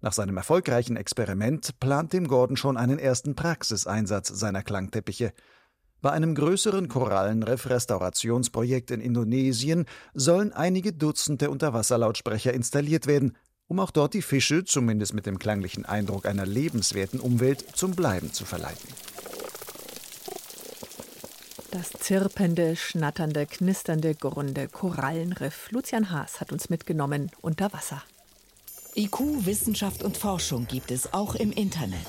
Nach 0.00 0.12
seinem 0.12 0.36
erfolgreichen 0.36 0.96
Experiment 0.96 1.80
plant 1.80 2.12
Tim 2.12 2.28
Gordon 2.28 2.56
schon 2.56 2.76
einen 2.76 3.00
ersten 3.00 3.34
Praxiseinsatz 3.34 4.28
seiner 4.28 4.62
Klangteppiche. 4.62 5.32
Bei 6.00 6.12
einem 6.12 6.36
größeren 6.36 6.86
Korallenriff-Restaurationsprojekt 6.88 8.92
in 8.92 9.00
Indonesien 9.00 9.86
sollen 10.14 10.52
einige 10.52 10.92
Dutzende 10.92 11.50
Unterwasserlautsprecher 11.50 12.54
installiert 12.54 13.08
werden, 13.08 13.36
um 13.66 13.80
auch 13.80 13.90
dort 13.90 14.14
die 14.14 14.22
Fische, 14.22 14.64
zumindest 14.64 15.14
mit 15.14 15.26
dem 15.26 15.40
klanglichen 15.40 15.84
Eindruck 15.84 16.26
einer 16.26 16.46
lebenswerten 16.46 17.18
Umwelt, 17.18 17.64
zum 17.74 17.96
Bleiben 17.96 18.32
zu 18.32 18.44
verleiten. 18.44 18.88
Das 21.72 21.90
zirpende, 21.90 22.76
schnatternde, 22.76 23.46
knisternde, 23.46 24.14
gurrende 24.14 24.68
Korallenriff. 24.68 25.72
Lucian 25.72 26.10
Haas 26.10 26.40
hat 26.40 26.52
uns 26.52 26.70
mitgenommen 26.70 27.32
unter 27.42 27.72
Wasser. 27.72 28.04
IQ, 28.98 29.46
Wissenschaft 29.46 30.02
und 30.02 30.16
Forschung 30.16 30.66
gibt 30.66 30.90
es 30.90 31.12
auch 31.12 31.36
im 31.36 31.52
Internet. 31.52 32.00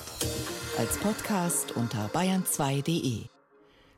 Als 0.76 0.98
Podcast 0.98 1.76
unter 1.76 2.08
bayern2.de. 2.08 3.26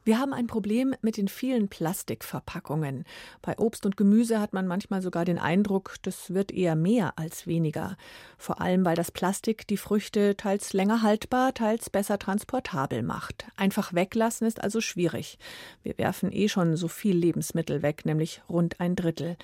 Wir 0.03 0.19
haben 0.19 0.33
ein 0.33 0.47
Problem 0.47 0.93
mit 1.01 1.15
den 1.15 1.29
vielen 1.29 1.69
Plastikverpackungen. 1.69 3.05
Bei 3.41 3.57
Obst 3.57 3.85
und 3.85 3.95
Gemüse 3.95 4.41
hat 4.41 4.51
man 4.51 4.67
manchmal 4.67 5.01
sogar 5.01 5.23
den 5.23 5.39
Eindruck, 5.39 5.95
das 6.01 6.33
wird 6.33 6.51
eher 6.51 6.75
mehr 6.75 7.17
als 7.17 7.47
weniger. 7.47 7.95
Vor 8.37 8.59
allem, 8.59 8.83
weil 8.83 8.97
das 8.97 9.13
Plastik 9.13 9.65
die 9.67 9.77
Früchte 9.77 10.35
teils 10.35 10.73
länger 10.73 11.01
haltbar, 11.01 11.53
teils 11.53 11.89
besser 11.89 12.19
transportabel 12.19 13.03
macht. 13.03 13.45
Einfach 13.55 13.93
weglassen 13.93 14.45
ist 14.45 14.61
also 14.61 14.81
schwierig. 14.81 15.39
Wir 15.81 15.97
werfen 15.97 16.29
eh 16.29 16.49
schon 16.49 16.75
so 16.75 16.89
viel 16.89 17.15
Lebensmittel 17.15 17.83
weg, 17.83 18.03
nämlich 18.03 18.41
rund 18.49 18.81
ein 18.81 18.97
Drittel. 18.97 19.37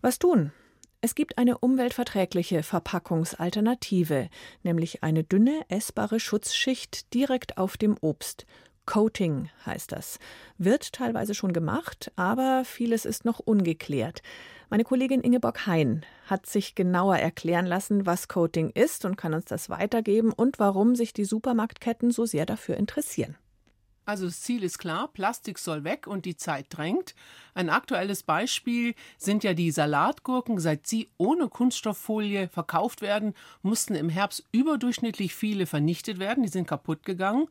Was 0.00 0.20
tun? 0.20 0.52
Es 1.00 1.14
gibt 1.14 1.38
eine 1.38 1.58
umweltverträgliche 1.58 2.64
Verpackungsalternative, 2.64 4.28
nämlich 4.64 5.04
eine 5.04 5.22
dünne, 5.22 5.62
essbare 5.68 6.18
Schutzschicht 6.18 7.14
direkt 7.14 7.56
auf 7.56 7.76
dem 7.76 7.96
Obst. 8.00 8.46
Coating 8.84 9.48
heißt 9.64 9.92
das. 9.92 10.18
Wird 10.56 10.92
teilweise 10.92 11.34
schon 11.34 11.52
gemacht, 11.52 12.10
aber 12.16 12.64
vieles 12.64 13.04
ist 13.04 13.24
noch 13.24 13.38
ungeklärt. 13.38 14.22
Meine 14.70 14.82
Kollegin 14.82 15.20
Ingeborg 15.20 15.68
Hein 15.68 16.04
hat 16.26 16.46
sich 16.46 16.74
genauer 16.74 17.18
erklären 17.18 17.66
lassen, 17.66 18.04
was 18.04 18.26
Coating 18.26 18.70
ist 18.70 19.04
und 19.04 19.16
kann 19.16 19.34
uns 19.34 19.44
das 19.44 19.70
weitergeben 19.70 20.32
und 20.32 20.58
warum 20.58 20.96
sich 20.96 21.12
die 21.12 21.24
Supermarktketten 21.24 22.10
so 22.10 22.26
sehr 22.26 22.44
dafür 22.44 22.76
interessieren. 22.76 23.36
Also 24.08 24.24
das 24.24 24.40
Ziel 24.40 24.64
ist 24.64 24.78
klar, 24.78 25.08
Plastik 25.08 25.58
soll 25.58 25.84
weg 25.84 26.06
und 26.06 26.24
die 26.24 26.34
Zeit 26.34 26.68
drängt. 26.70 27.14
Ein 27.52 27.68
aktuelles 27.68 28.22
Beispiel 28.22 28.94
sind 29.18 29.44
ja 29.44 29.52
die 29.52 29.70
Salatgurken. 29.70 30.58
Seit 30.58 30.86
sie 30.86 31.10
ohne 31.18 31.48
Kunststofffolie 31.48 32.48
verkauft 32.48 33.02
werden, 33.02 33.34
mussten 33.60 33.94
im 33.94 34.08
Herbst 34.08 34.44
überdurchschnittlich 34.50 35.34
viele 35.34 35.66
vernichtet 35.66 36.18
werden. 36.18 36.42
Die 36.42 36.48
sind 36.48 36.66
kaputt 36.66 37.04
gegangen. 37.04 37.48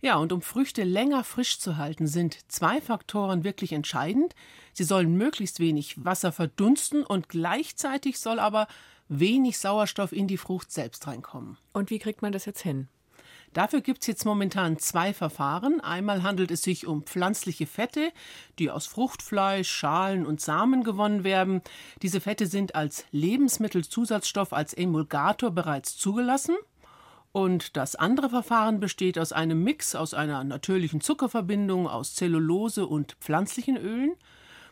Ja, 0.00 0.16
und 0.16 0.32
um 0.32 0.40
Früchte 0.40 0.82
länger 0.82 1.24
frisch 1.24 1.58
zu 1.58 1.76
halten, 1.76 2.06
sind 2.06 2.38
zwei 2.50 2.80
Faktoren 2.80 3.44
wirklich 3.44 3.74
entscheidend. 3.74 4.34
Sie 4.72 4.84
sollen 4.84 5.14
möglichst 5.14 5.60
wenig 5.60 6.02
Wasser 6.02 6.32
verdunsten 6.32 7.04
und 7.04 7.28
gleichzeitig 7.28 8.18
soll 8.18 8.38
aber 8.38 8.66
wenig 9.08 9.58
Sauerstoff 9.58 10.12
in 10.12 10.26
die 10.26 10.38
Frucht 10.38 10.72
selbst 10.72 11.06
reinkommen. 11.06 11.58
Und 11.74 11.90
wie 11.90 11.98
kriegt 11.98 12.22
man 12.22 12.32
das 12.32 12.46
jetzt 12.46 12.62
hin? 12.62 12.88
Dafür 13.52 13.80
gibt 13.80 14.02
es 14.02 14.06
jetzt 14.06 14.24
momentan 14.24 14.78
zwei 14.78 15.12
Verfahren. 15.12 15.80
Einmal 15.80 16.22
handelt 16.22 16.50
es 16.50 16.62
sich 16.62 16.86
um 16.86 17.02
pflanzliche 17.02 17.66
Fette, 17.66 18.12
die 18.58 18.70
aus 18.70 18.86
Fruchtfleisch, 18.86 19.70
Schalen 19.70 20.26
und 20.26 20.40
Samen 20.40 20.84
gewonnen 20.84 21.24
werden. 21.24 21.62
Diese 22.02 22.20
Fette 22.20 22.46
sind 22.46 22.74
als 22.74 23.04
Lebensmittelzusatzstoff, 23.10 24.52
als 24.52 24.74
Emulgator 24.74 25.50
bereits 25.50 25.96
zugelassen. 25.96 26.56
Und 27.32 27.76
das 27.76 27.94
andere 27.94 28.30
Verfahren 28.30 28.80
besteht 28.80 29.18
aus 29.18 29.32
einem 29.32 29.62
Mix 29.62 29.94
aus 29.94 30.14
einer 30.14 30.44
natürlichen 30.44 31.00
Zuckerverbindung, 31.00 31.86
aus 31.86 32.14
Zellulose 32.14 32.86
und 32.86 33.16
pflanzlichen 33.20 33.76
Ölen. 33.76 34.12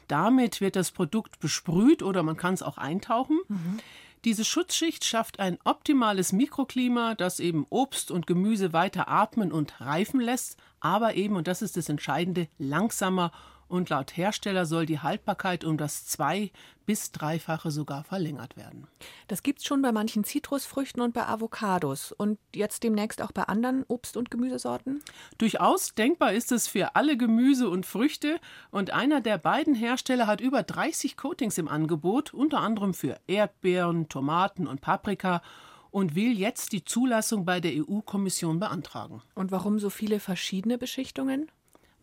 Damit 0.09 0.61
wird 0.61 0.76
das 0.76 0.90
Produkt 0.90 1.40
besprüht 1.40 2.02
oder 2.02 2.23
man 2.23 2.37
kann 2.37 2.54
es 2.54 2.62
auch 2.62 2.78
eintauchen. 2.78 3.38
Mhm. 3.49 3.78
Diese 4.26 4.45
Schutzschicht 4.45 5.04
schafft 5.04 5.38
ein 5.38 5.56
optimales 5.62 6.33
Mikroklima, 6.33 7.14
das 7.14 7.38
eben 7.38 7.64
Obst 7.71 8.11
und 8.11 8.26
Gemüse 8.26 8.73
weiter 8.73 9.06
atmen 9.06 9.52
und 9.52 9.80
reifen 9.80 10.18
lässt, 10.18 10.56
aber 10.80 11.14
eben, 11.14 11.37
und 11.37 11.47
das 11.47 11.62
ist 11.62 11.76
das 11.76 11.88
Entscheidende, 11.88 12.49
langsamer 12.59 13.30
und 13.68 13.88
laut 13.88 14.16
Hersteller 14.16 14.66
soll 14.66 14.87
die 14.87 15.00
Haltbarkeit 15.00 15.64
um 15.64 15.76
das 15.76 16.06
zwei- 16.06 16.50
bis 16.87 17.11
dreifache 17.11 17.70
sogar 17.70 18.04
verlängert 18.04 18.56
werden. 18.56 18.87
Das 19.26 19.42
gibt 19.42 19.58
es 19.58 19.64
schon 19.64 19.82
bei 19.82 19.90
manchen 19.90 20.25
Zitrusfrüchten 20.25 21.02
und 21.02 21.12
bei 21.12 21.26
Avocados 21.26 22.12
und 22.12 22.38
jetzt 22.54 22.85
demnächst 22.85 23.20
auch 23.20 23.32
bei 23.32 23.42
anderen 23.42 23.85
Obst- 23.88 24.16
und 24.16 24.30
Gemüsesorten? 24.30 25.02
Durchaus 25.37 25.94
denkbar 25.94 26.32
ist 26.32 26.52
es 26.52 26.68
für 26.68 26.94
alle 26.94 27.16
Gemüse 27.16 27.68
und 27.68 27.85
Früchte 27.85 28.38
und 28.70 28.92
einer 28.92 29.20
der 29.20 29.38
beiden 29.38 29.75
Hersteller 29.75 30.26
hat 30.28 30.40
über 30.40 30.62
30 30.62 31.16
Coatings 31.16 31.58
im 31.58 31.68
Angebot, 31.68 32.32
unter 32.32 32.61
anderem 32.61 32.94
für 32.94 33.18
Erdbeeren, 33.26 34.08
Tomaten 34.08 34.68
und 34.68 34.80
Paprika 34.80 35.42
und 35.90 36.14
will 36.14 36.38
jetzt 36.38 36.73
die 36.73 36.85
Zulassung 36.85 37.44
bei 37.44 37.58
der 37.58 37.73
EU-Kommission 37.73 38.61
beantragen. 38.61 39.23
Und 39.35 39.50
warum 39.50 39.78
so 39.78 39.90
viele 39.90 40.20
verschiedene 40.20 40.78
Beschichtungen? 40.78 41.50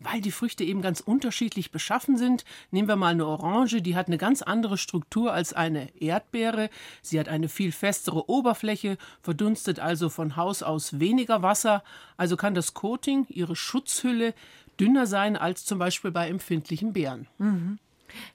Weil 0.00 0.20
die 0.20 0.30
Früchte 0.30 0.64
eben 0.64 0.82
ganz 0.82 1.00
unterschiedlich 1.00 1.70
beschaffen 1.70 2.16
sind. 2.16 2.44
Nehmen 2.70 2.88
wir 2.88 2.96
mal 2.96 3.12
eine 3.12 3.26
Orange, 3.26 3.80
die 3.80 3.96
hat 3.96 4.08
eine 4.08 4.18
ganz 4.18 4.42
andere 4.42 4.78
Struktur 4.78 5.32
als 5.32 5.52
eine 5.52 5.94
Erdbeere. 6.00 6.70
Sie 7.02 7.18
hat 7.18 7.28
eine 7.28 7.48
viel 7.48 7.72
festere 7.72 8.28
Oberfläche, 8.28 8.98
verdunstet 9.22 9.78
also 9.80 10.08
von 10.08 10.36
Haus 10.36 10.62
aus 10.62 11.00
weniger 11.00 11.42
Wasser. 11.42 11.82
Also 12.16 12.36
kann 12.36 12.54
das 12.54 12.74
Coating, 12.74 13.26
ihre 13.28 13.56
Schutzhülle, 13.56 14.34
dünner 14.78 15.06
sein 15.06 15.36
als 15.36 15.64
zum 15.64 15.78
Beispiel 15.78 16.10
bei 16.10 16.28
empfindlichen 16.28 16.92
Beeren. 16.92 17.28
Mhm. 17.38 17.78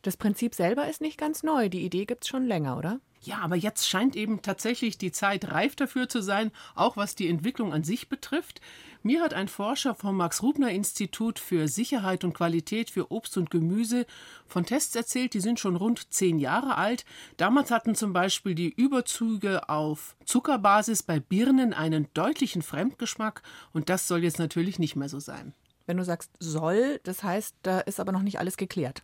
Das 0.01 0.17
Prinzip 0.17 0.55
selber 0.55 0.88
ist 0.88 1.01
nicht 1.01 1.17
ganz 1.17 1.43
neu. 1.43 1.69
Die 1.69 1.86
Idee 1.86 2.05
gibt 2.05 2.24
es 2.24 2.29
schon 2.29 2.45
länger, 2.45 2.77
oder? 2.77 3.00
Ja, 3.21 3.39
aber 3.39 3.57
jetzt 3.57 3.88
scheint 3.89 4.15
eben 4.15 4.41
tatsächlich 4.41 4.98
die 4.98 5.12
Zeit 5.12 5.51
reif 5.51 5.75
dafür 5.75 6.07
zu 6.07 6.21
sein, 6.21 6.51
auch 6.74 6.95
was 6.95 7.15
die 7.15 7.27
Entwicklung 7.27 7.74
an 7.74 7.83
sich 7.83 8.07
betrifft. 8.07 8.62
Mir 9.03 9.21
hat 9.21 9.33
ein 9.33 9.50
Forscher 9.50 9.93
vom 9.93 10.15
Max-Rubner-Institut 10.17 11.38
für 11.38 11.67
Sicherheit 11.67 12.24
und 12.24 12.33
Qualität 12.33 12.89
für 12.89 13.12
Obst 13.12 13.38
und 13.38 13.50
Gemüse 13.50 14.05
von 14.48 14.65
Tests 14.65 14.95
erzählt, 14.95 15.33
die 15.33 15.41
sind 15.41 15.59
schon 15.59 15.75
rund 15.75 16.13
zehn 16.13 16.39
Jahre 16.39 16.77
alt. 16.77 17.03
Damals 17.36 17.71
hatten 17.71 17.93
zum 17.93 18.13
Beispiel 18.13 18.55
die 18.55 18.69
Überzüge 18.69 19.67
auf 19.67 20.15
Zuckerbasis 20.24 21.03
bei 21.03 21.19
Birnen 21.19 21.74
einen 21.74 22.07
deutlichen 22.13 22.62
Fremdgeschmack 22.62 23.41
und 23.74 23.89
das 23.89 24.07
soll 24.07 24.24
jetzt 24.24 24.39
natürlich 24.39 24.79
nicht 24.79 24.95
mehr 24.95 25.09
so 25.09 25.19
sein. 25.19 25.53
Wenn 25.86 25.98
du 25.98 26.05
sagst 26.05 26.31
soll, 26.39 27.01
das 27.03 27.24
heißt, 27.24 27.55
da 27.63 27.79
ist 27.79 28.00
aber 28.00 28.12
noch 28.12 28.21
nicht 28.21 28.39
alles 28.39 28.57
geklärt. 28.57 29.03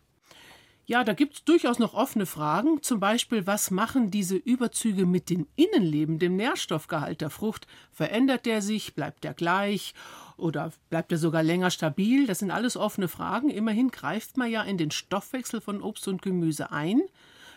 Ja, 0.88 1.02
da 1.02 1.14
gibt 1.14 1.34
es 1.34 1.44
durchaus 1.44 1.80
noch 1.80 1.94
offene 1.94 2.26
Fragen. 2.26 2.80
Zum 2.80 3.00
Beispiel, 3.00 3.44
was 3.44 3.72
machen 3.72 4.12
diese 4.12 4.36
Überzüge 4.36 5.04
mit 5.04 5.30
dem 5.30 5.48
Innenleben, 5.56 6.20
dem 6.20 6.36
Nährstoffgehalt 6.36 7.20
der 7.20 7.30
Frucht? 7.30 7.66
Verändert 7.90 8.46
der 8.46 8.62
sich? 8.62 8.94
Bleibt 8.94 9.24
der 9.24 9.34
gleich? 9.34 9.94
Oder 10.36 10.72
bleibt 10.88 11.10
er 11.10 11.18
sogar 11.18 11.42
länger 11.42 11.72
stabil? 11.72 12.28
Das 12.28 12.38
sind 12.38 12.52
alles 12.52 12.76
offene 12.76 13.08
Fragen. 13.08 13.50
Immerhin 13.50 13.90
greift 13.90 14.36
man 14.36 14.48
ja 14.48 14.62
in 14.62 14.78
den 14.78 14.92
Stoffwechsel 14.92 15.60
von 15.60 15.82
Obst 15.82 16.06
und 16.06 16.22
Gemüse 16.22 16.70
ein. 16.70 17.02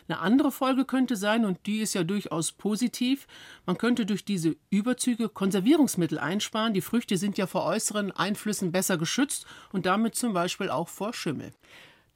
Eine 0.07 0.21
andere 0.21 0.51
Folge 0.51 0.86
könnte 0.86 1.15
sein, 1.15 1.45
und 1.45 1.67
die 1.67 1.81
ist 1.81 1.93
ja 1.93 2.03
durchaus 2.03 2.51
positiv, 2.51 3.27
man 3.67 3.77
könnte 3.77 4.07
durch 4.07 4.25
diese 4.25 4.55
Überzüge 4.71 5.29
Konservierungsmittel 5.29 6.17
einsparen. 6.17 6.74
Die 6.74 6.81
Früchte 6.81 7.15
sind 7.15 7.38
ja 7.38 7.45
vor 7.45 7.63
äußeren 7.65 8.09
Einflüssen 8.09 8.71
besser 8.71 8.98
geschützt 8.98 9.45
und 9.71 9.86
damit 9.86 10.15
zum 10.15 10.33
Beispiel 10.33 10.71
auch 10.71 10.88
vor 10.88 11.13
Schimmel. 11.13 11.51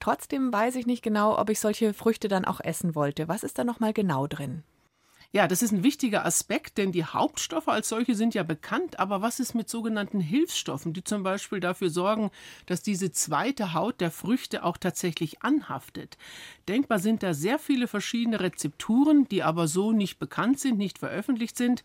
Trotzdem 0.04 0.52
weiß 0.52 0.76
ich 0.76 0.86
nicht 0.86 1.02
genau, 1.02 1.40
ob 1.40 1.50
ich 1.50 1.62
solche 1.62 1.94
Früchte 1.94 2.28
dann 2.28 2.44
auch 2.44 2.60
essen 2.60 2.94
wollte. 2.94 3.30
Was 3.30 3.42
ist 3.42 3.58
da 3.58 3.64
noch 3.64 3.80
mal 3.80 3.94
genau 3.94 4.28
drin? 4.28 4.64
Ja, 5.36 5.48
das 5.48 5.64
ist 5.64 5.72
ein 5.72 5.82
wichtiger 5.82 6.28
Aspekt, 6.28 6.78
denn 6.78 6.92
die 6.92 7.06
Hauptstoffe 7.06 7.68
als 7.68 7.90
solche 7.90 8.14
sind 8.14 8.36
ja 8.36 8.44
bekannt. 8.44 9.00
Aber 9.00 9.24
was 9.24 9.40
ist 9.40 9.56
mit 9.56 9.68
sogenannten 9.68 10.20
Hilfsstoffen, 10.20 10.94
die 10.94 11.04
zum 11.04 11.24
Beispiel 11.24 11.60
dafür 11.60 11.90
sorgen, 11.90 12.30
dass 12.68 12.84
diese 12.84 13.12
zweite 13.12 13.74
Haut 13.74 14.00
der 14.00 14.12
Früchte 14.12 14.64
auch 14.64 14.78
tatsächlich 14.78 15.42
anhaftet? 15.42 16.20
Denkbar 16.68 17.00
sind 17.00 17.24
da 17.24 17.34
sehr 17.34 17.58
viele 17.58 17.88
verschiedene 17.88 18.42
Rezepturen, 18.42 19.28
die 19.28 19.42
aber 19.42 19.68
so 19.68 19.92
nicht 19.92 20.20
bekannt 20.20 20.60
sind, 20.60 20.78
nicht 20.78 21.00
veröffentlicht 21.00 21.58
sind. 21.58 21.84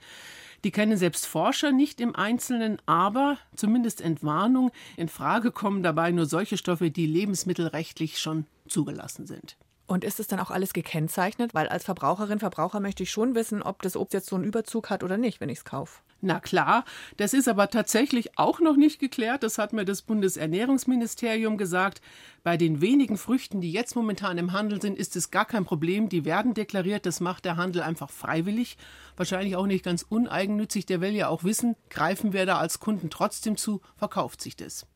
Die 0.62 0.70
kennen 0.70 0.98
selbst 0.98 1.24
Forscher 1.24 1.72
nicht 1.72 2.02
im 2.02 2.14
Einzelnen, 2.14 2.82
aber 2.84 3.38
zumindest 3.56 4.02
Entwarnung. 4.02 4.72
In 4.98 5.08
Frage 5.08 5.52
kommen 5.52 5.82
dabei 5.82 6.10
nur 6.12 6.26
solche 6.26 6.58
Stoffe, 6.58 6.90
die 6.90 7.06
lebensmittelrechtlich 7.06 8.18
schon 8.18 8.44
zugelassen 8.68 9.26
sind. 9.26 9.56
Und 9.88 10.04
ist 10.04 10.20
es 10.20 10.26
dann 10.26 10.38
auch 10.38 10.50
alles 10.50 10.74
gekennzeichnet? 10.74 11.54
Weil 11.54 11.66
als 11.66 11.84
Verbraucherin, 11.84 12.38
Verbraucher 12.38 12.78
möchte 12.78 13.02
ich 13.02 13.10
schon 13.10 13.34
wissen, 13.34 13.62
ob 13.62 13.80
das 13.80 13.96
Obst 13.96 14.12
jetzt 14.12 14.28
so 14.28 14.36
einen 14.36 14.44
Überzug 14.44 14.90
hat 14.90 15.02
oder 15.02 15.16
nicht, 15.16 15.40
wenn 15.40 15.48
ich 15.48 15.58
es 15.58 15.64
kaufe. 15.64 16.02
Na 16.20 16.40
klar, 16.40 16.84
das 17.16 17.32
ist 17.32 17.48
aber 17.48 17.70
tatsächlich 17.70 18.38
auch 18.38 18.60
noch 18.60 18.76
nicht 18.76 18.98
geklärt. 18.98 19.42
Das 19.42 19.56
hat 19.56 19.72
mir 19.72 19.86
das 19.86 20.02
Bundesernährungsministerium 20.02 21.56
gesagt. 21.56 22.02
Bei 22.42 22.58
den 22.58 22.82
wenigen 22.82 23.16
Früchten, 23.16 23.62
die 23.62 23.72
jetzt 23.72 23.96
momentan 23.96 24.36
im 24.36 24.52
Handel 24.52 24.82
sind, 24.82 24.98
ist 24.98 25.16
es 25.16 25.30
gar 25.30 25.46
kein 25.46 25.64
Problem. 25.64 26.10
Die 26.10 26.26
werden 26.26 26.52
deklariert. 26.52 27.06
Das 27.06 27.20
macht 27.20 27.46
der 27.46 27.56
Handel 27.56 27.80
einfach 27.80 28.10
freiwillig. 28.10 28.76
Wahrscheinlich 29.16 29.56
auch 29.56 29.66
nicht 29.66 29.84
ganz 29.84 30.04
uneigennützig. 30.06 30.84
Der 30.84 31.00
will 31.00 31.14
ja 31.14 31.28
auch 31.28 31.44
wissen, 31.44 31.76
greifen 31.88 32.34
wir 32.34 32.44
da 32.44 32.58
als 32.58 32.78
Kunden 32.78 33.08
trotzdem 33.08 33.56
zu, 33.56 33.80
verkauft 33.96 34.42
sich 34.42 34.54
das. 34.54 34.86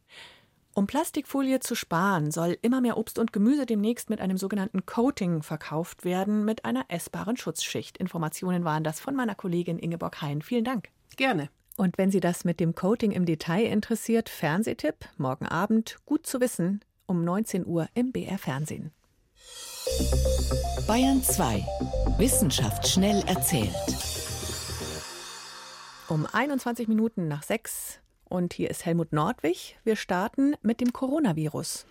Um 0.74 0.86
Plastikfolie 0.86 1.60
zu 1.60 1.74
sparen, 1.74 2.30
soll 2.30 2.56
immer 2.62 2.80
mehr 2.80 2.96
Obst 2.96 3.18
und 3.18 3.32
Gemüse 3.32 3.66
demnächst 3.66 4.08
mit 4.08 4.22
einem 4.22 4.38
sogenannten 4.38 4.86
Coating 4.86 5.42
verkauft 5.42 6.04
werden, 6.04 6.46
mit 6.46 6.64
einer 6.64 6.86
essbaren 6.88 7.36
Schutzschicht. 7.36 7.98
Informationen 7.98 8.64
waren 8.64 8.82
das 8.82 8.98
von 8.98 9.14
meiner 9.14 9.34
Kollegin 9.34 9.78
Ingeborg 9.78 10.22
Hein. 10.22 10.40
Vielen 10.40 10.64
Dank. 10.64 10.88
Gerne. 11.16 11.50
Und 11.76 11.98
wenn 11.98 12.10
Sie 12.10 12.20
das 12.20 12.44
mit 12.44 12.58
dem 12.58 12.74
Coating 12.74 13.10
im 13.10 13.26
Detail 13.26 13.66
interessiert, 13.66 14.30
Fernsehtipp, 14.30 14.96
morgen 15.18 15.46
Abend, 15.46 15.98
gut 16.06 16.26
zu 16.26 16.40
wissen, 16.40 16.80
um 17.04 17.22
19 17.22 17.66
Uhr 17.66 17.88
im 17.92 18.12
BR 18.12 18.38
Fernsehen. 18.38 18.92
Bayern 20.86 21.22
2. 21.22 21.66
Wissenschaft 22.16 22.88
schnell 22.88 23.22
erzählt. 23.26 23.74
Um 26.08 26.26
21 26.26 26.88
Minuten 26.88 27.28
nach 27.28 27.42
6 27.42 28.01
und 28.32 28.54
hier 28.54 28.70
ist 28.70 28.86
Helmut 28.86 29.12
Nordwig. 29.12 29.76
Wir 29.84 29.94
starten 29.94 30.54
mit 30.62 30.80
dem 30.80 30.92
Coronavirus. 30.92 31.84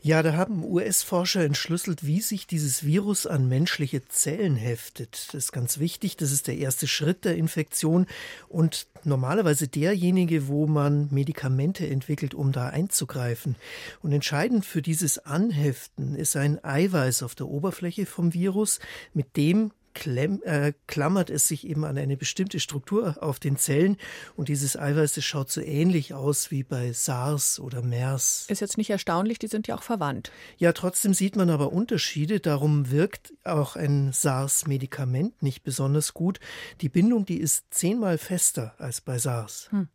Ja, 0.00 0.22
da 0.22 0.34
haben 0.34 0.64
US-Forscher 0.64 1.42
entschlüsselt, 1.42 2.06
wie 2.06 2.20
sich 2.20 2.46
dieses 2.46 2.84
Virus 2.84 3.26
an 3.26 3.48
menschliche 3.48 4.06
Zellen 4.06 4.54
heftet. 4.54 5.26
Das 5.28 5.46
ist 5.46 5.52
ganz 5.52 5.80
wichtig. 5.80 6.16
Das 6.16 6.30
ist 6.30 6.46
der 6.46 6.56
erste 6.56 6.86
Schritt 6.86 7.24
der 7.24 7.34
Infektion 7.34 8.06
und 8.48 8.86
normalerweise 9.02 9.66
derjenige, 9.66 10.46
wo 10.46 10.68
man 10.68 11.08
Medikamente 11.10 11.88
entwickelt, 11.88 12.34
um 12.34 12.52
da 12.52 12.68
einzugreifen. 12.68 13.56
Und 14.00 14.12
entscheidend 14.12 14.64
für 14.64 14.82
dieses 14.82 15.18
Anheften 15.18 16.14
ist 16.14 16.36
ein 16.36 16.62
Eiweiß 16.62 17.24
auf 17.24 17.34
der 17.34 17.48
Oberfläche 17.48 18.06
vom 18.06 18.34
Virus, 18.34 18.78
mit 19.14 19.36
dem 19.36 19.72
klemm, 19.94 20.42
äh, 20.44 20.72
klammert 20.86 21.30
es 21.30 21.48
sich 21.48 21.66
eben 21.66 21.84
an 21.84 21.98
eine 21.98 22.16
bestimmte 22.16 22.60
Struktur 22.60 23.16
auf 23.20 23.38
den 23.38 23.56
Zellen 23.56 23.96
und 24.36 24.48
dieses 24.48 24.76
Eiweiß, 24.76 25.14
das 25.14 25.24
schaut 25.24 25.50
so 25.50 25.60
ähnlich 25.60 26.14
aus 26.14 26.50
wie 26.50 26.62
bei 26.62 26.92
SARS 26.92 27.60
oder 27.60 27.82
MERS. 27.82 28.46
Ist 28.48 28.60
jetzt 28.60 28.78
nicht 28.78 28.90
erstaunlich, 28.90 29.38
die 29.38 29.48
sind 29.48 29.66
ja 29.66 29.76
auch 29.76 29.82
verwandt. 29.82 30.30
Ja, 30.56 30.72
trotzdem 30.72 31.14
sieht 31.14 31.36
man 31.36 31.50
aber 31.50 31.72
Unterschiede, 31.72 32.40
darum 32.40 32.90
wirkt 32.90 33.32
auch 33.44 33.76
ein 33.76 34.12
SARS-Medikament 34.12 35.42
nicht 35.42 35.62
besonders 35.62 36.14
gut. 36.14 36.40
Die 36.80 36.88
Bindung, 36.88 37.26
die 37.26 37.38
ist 37.38 37.66
zehnmal 37.70 38.18
fester 38.18 38.74
als 38.78 39.00
bei 39.00 39.18
SARS. 39.18 39.68
Hm. 39.70 39.88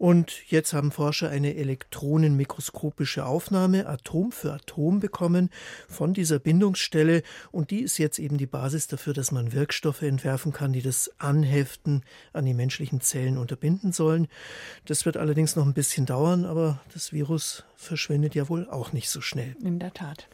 Und 0.00 0.50
jetzt 0.50 0.72
haben 0.72 0.92
Forscher 0.92 1.28
eine 1.28 1.56
elektronenmikroskopische 1.56 3.26
Aufnahme 3.26 3.86
Atom 3.86 4.32
für 4.32 4.54
Atom 4.54 4.98
bekommen 4.98 5.50
von 5.90 6.14
dieser 6.14 6.38
Bindungsstelle. 6.38 7.22
Und 7.52 7.70
die 7.70 7.82
ist 7.82 7.98
jetzt 7.98 8.18
eben 8.18 8.38
die 8.38 8.46
Basis 8.46 8.86
dafür, 8.86 9.12
dass 9.12 9.30
man 9.30 9.52
Wirkstoffe 9.52 10.00
entwerfen 10.00 10.54
kann, 10.54 10.72
die 10.72 10.80
das 10.80 11.10
Anheften 11.18 12.02
an 12.32 12.46
die 12.46 12.54
menschlichen 12.54 13.02
Zellen 13.02 13.36
unterbinden 13.36 13.92
sollen. 13.92 14.28
Das 14.86 15.04
wird 15.04 15.18
allerdings 15.18 15.54
noch 15.54 15.66
ein 15.66 15.74
bisschen 15.74 16.06
dauern, 16.06 16.46
aber 16.46 16.80
das 16.94 17.12
Virus 17.12 17.64
verschwindet 17.76 18.34
ja 18.34 18.48
wohl 18.48 18.70
auch 18.70 18.94
nicht 18.94 19.10
so 19.10 19.20
schnell. 19.20 19.54
In 19.62 19.78
der 19.80 19.92
Tat. 19.92 20.30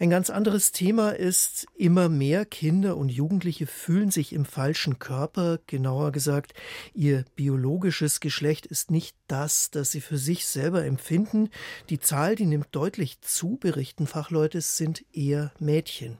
Ein 0.00 0.08
ganz 0.08 0.30
anderes 0.30 0.72
Thema 0.72 1.10
ist, 1.10 1.66
immer 1.76 2.08
mehr 2.08 2.46
Kinder 2.46 2.96
und 2.96 3.10
Jugendliche 3.10 3.66
fühlen 3.66 4.10
sich 4.10 4.32
im 4.32 4.46
falschen 4.46 4.98
Körper, 4.98 5.58
genauer 5.66 6.10
gesagt, 6.10 6.54
ihr 6.94 7.26
biologisches 7.36 8.20
Geschlecht 8.20 8.64
ist 8.64 8.90
nicht 8.90 9.14
das, 9.26 9.70
das 9.70 9.90
sie 9.90 10.00
für 10.00 10.16
sich 10.16 10.46
selber 10.46 10.86
empfinden. 10.86 11.50
Die 11.90 12.00
Zahl, 12.00 12.34
die 12.34 12.46
nimmt 12.46 12.68
deutlich 12.70 13.20
zu, 13.20 13.58
berichten 13.60 14.06
Fachleute, 14.06 14.62
sind 14.62 15.04
eher 15.12 15.52
Mädchen 15.58 16.16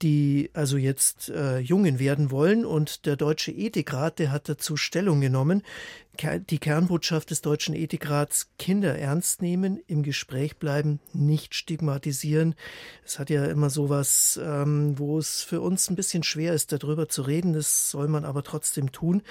die 0.00 0.50
also 0.52 0.76
jetzt 0.76 1.28
äh, 1.28 1.58
Jungen 1.58 2.00
werden 2.00 2.32
wollen. 2.32 2.64
Und 2.64 3.06
der 3.06 3.14
Deutsche 3.14 3.52
Ethikrat, 3.52 4.18
der 4.18 4.32
hat 4.32 4.48
dazu 4.48 4.76
Stellung 4.76 5.20
genommen 5.20 5.62
die 6.20 6.58
Kernbotschaft 6.58 7.30
des 7.30 7.40
Deutschen 7.40 7.74
Ethikrats 7.74 8.50
Kinder 8.58 8.98
ernst 8.98 9.40
nehmen, 9.40 9.80
im 9.86 10.02
Gespräch 10.02 10.58
bleiben, 10.58 11.00
nicht 11.12 11.54
stigmatisieren. 11.54 12.54
Es 13.04 13.18
hat 13.18 13.30
ja 13.30 13.46
immer 13.46 13.70
so 13.70 13.88
was, 13.88 14.38
ähm, 14.42 14.98
wo 14.98 15.18
es 15.18 15.42
für 15.42 15.60
uns 15.60 15.88
ein 15.88 15.96
bisschen 15.96 16.22
schwer 16.22 16.52
ist, 16.52 16.72
darüber 16.72 17.08
zu 17.08 17.22
reden. 17.22 17.54
Das 17.54 17.90
soll 17.90 18.08
man 18.08 18.24
aber 18.24 18.42
trotzdem 18.42 18.92
tun, 18.92 19.22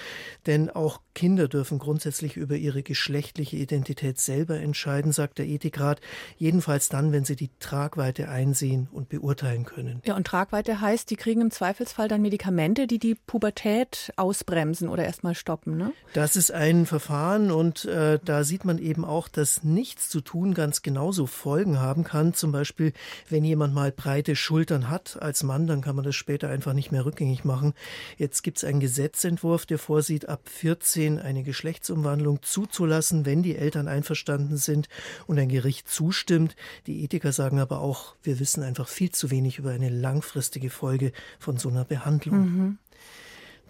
denn 0.48 0.70
auch 0.70 1.02
Kinder 1.14 1.48
dürfen 1.48 1.78
grundsätzlich 1.78 2.36
über 2.36 2.56
ihre 2.56 2.84
geschlechtliche 2.84 3.58
Identität 3.58 4.20
selber 4.20 4.58
entscheiden, 4.60 5.12
sagt 5.12 5.38
der 5.38 5.48
Ethikrat. 5.48 6.02
Jedenfalls 6.38 6.90
dann, 6.90 7.12
wenn 7.12 7.26
sie 7.26 7.36
die 7.36 7.52
Tragweite 7.60 8.28
einsehen 8.30 8.88
und 8.92 9.10
beurteilen 9.10 9.66
können. 9.66 10.02
Ja, 10.06 10.16
und 10.16 10.26
Tragweite 10.26 10.82
heißt, 10.82 11.10
die 11.10 11.16
kriegen 11.16 11.42
im 11.42 11.52
Zweifelsfall 11.52 12.08
dann 12.08 12.22
Medikamente, 12.22 12.88
die 12.88 13.00
die 13.00 13.16
Pubertät 13.16 14.12
ausbremsen 14.16 14.90
oder 14.90 15.06
erstmal 15.06 15.36
stoppen, 15.36 15.78
ne? 15.78 15.94
Das 16.14 16.36
ist 16.36 16.52
ein 16.52 16.71
ein 16.80 16.86
Verfahren 16.86 17.52
und 17.52 17.86
äh, 17.86 18.20
da 18.24 18.44
sieht 18.44 18.66
man 18.66 18.78
eben 18.78 19.06
auch, 19.06 19.28
dass 19.28 19.64
nichts 19.64 20.10
zu 20.10 20.22
tun 20.22 20.54
ganz 20.54 20.82
genauso 20.82 21.26
Folgen 21.28 21.80
haben 21.80 22.04
kann. 22.04 22.34
Zum 22.34 22.52
Beispiel, 22.52 22.94
wenn 23.30 23.44
jemand 23.44 23.74
mal 23.74 23.92
breite 23.92 24.36
Schultern 24.36 24.90
hat 24.90 25.22
als 25.22 25.44
Mann, 25.44 25.68
dann 25.68 25.82
kann 25.82 25.96
man 25.96 26.06
das 26.06 26.16
später 26.16 26.50
einfach 26.50 26.74
nicht 26.74 26.92
mehr 26.92 27.06
rückgängig 27.06 27.46
machen. 27.46 27.74
Jetzt 28.18 28.42
gibt 28.44 28.58
es 28.58 28.64
einen 28.64 28.80
Gesetzentwurf, 28.80 29.66
der 29.66 29.80
vorsieht, 29.80 30.30
ab 30.30 30.42
14 30.46 31.20
eine 31.20 31.44
Geschlechtsumwandlung 31.44 32.42
zuzulassen, 32.42 33.26
wenn 33.26 33.44
die 33.44 33.56
Eltern 33.56 33.88
einverstanden 33.88 34.58
sind 34.58 34.90
und 35.28 35.40
ein 35.40 35.50
Gericht 35.50 35.90
zustimmt. 35.90 36.56
Die 36.88 37.04
Ethiker 37.04 37.32
sagen 37.32 37.60
aber 37.60 37.82
auch, 37.82 38.16
wir 38.24 38.40
wissen 38.40 38.64
einfach 38.64 38.88
viel 38.88 39.12
zu 39.12 39.32
wenig 39.32 39.60
über 39.60 39.72
eine 39.72 39.90
langfristige 39.90 40.70
Folge 40.70 41.12
von 41.40 41.58
so 41.58 41.70
einer 41.70 41.86
Behandlung. 41.86 42.40
Mhm. 42.40 42.78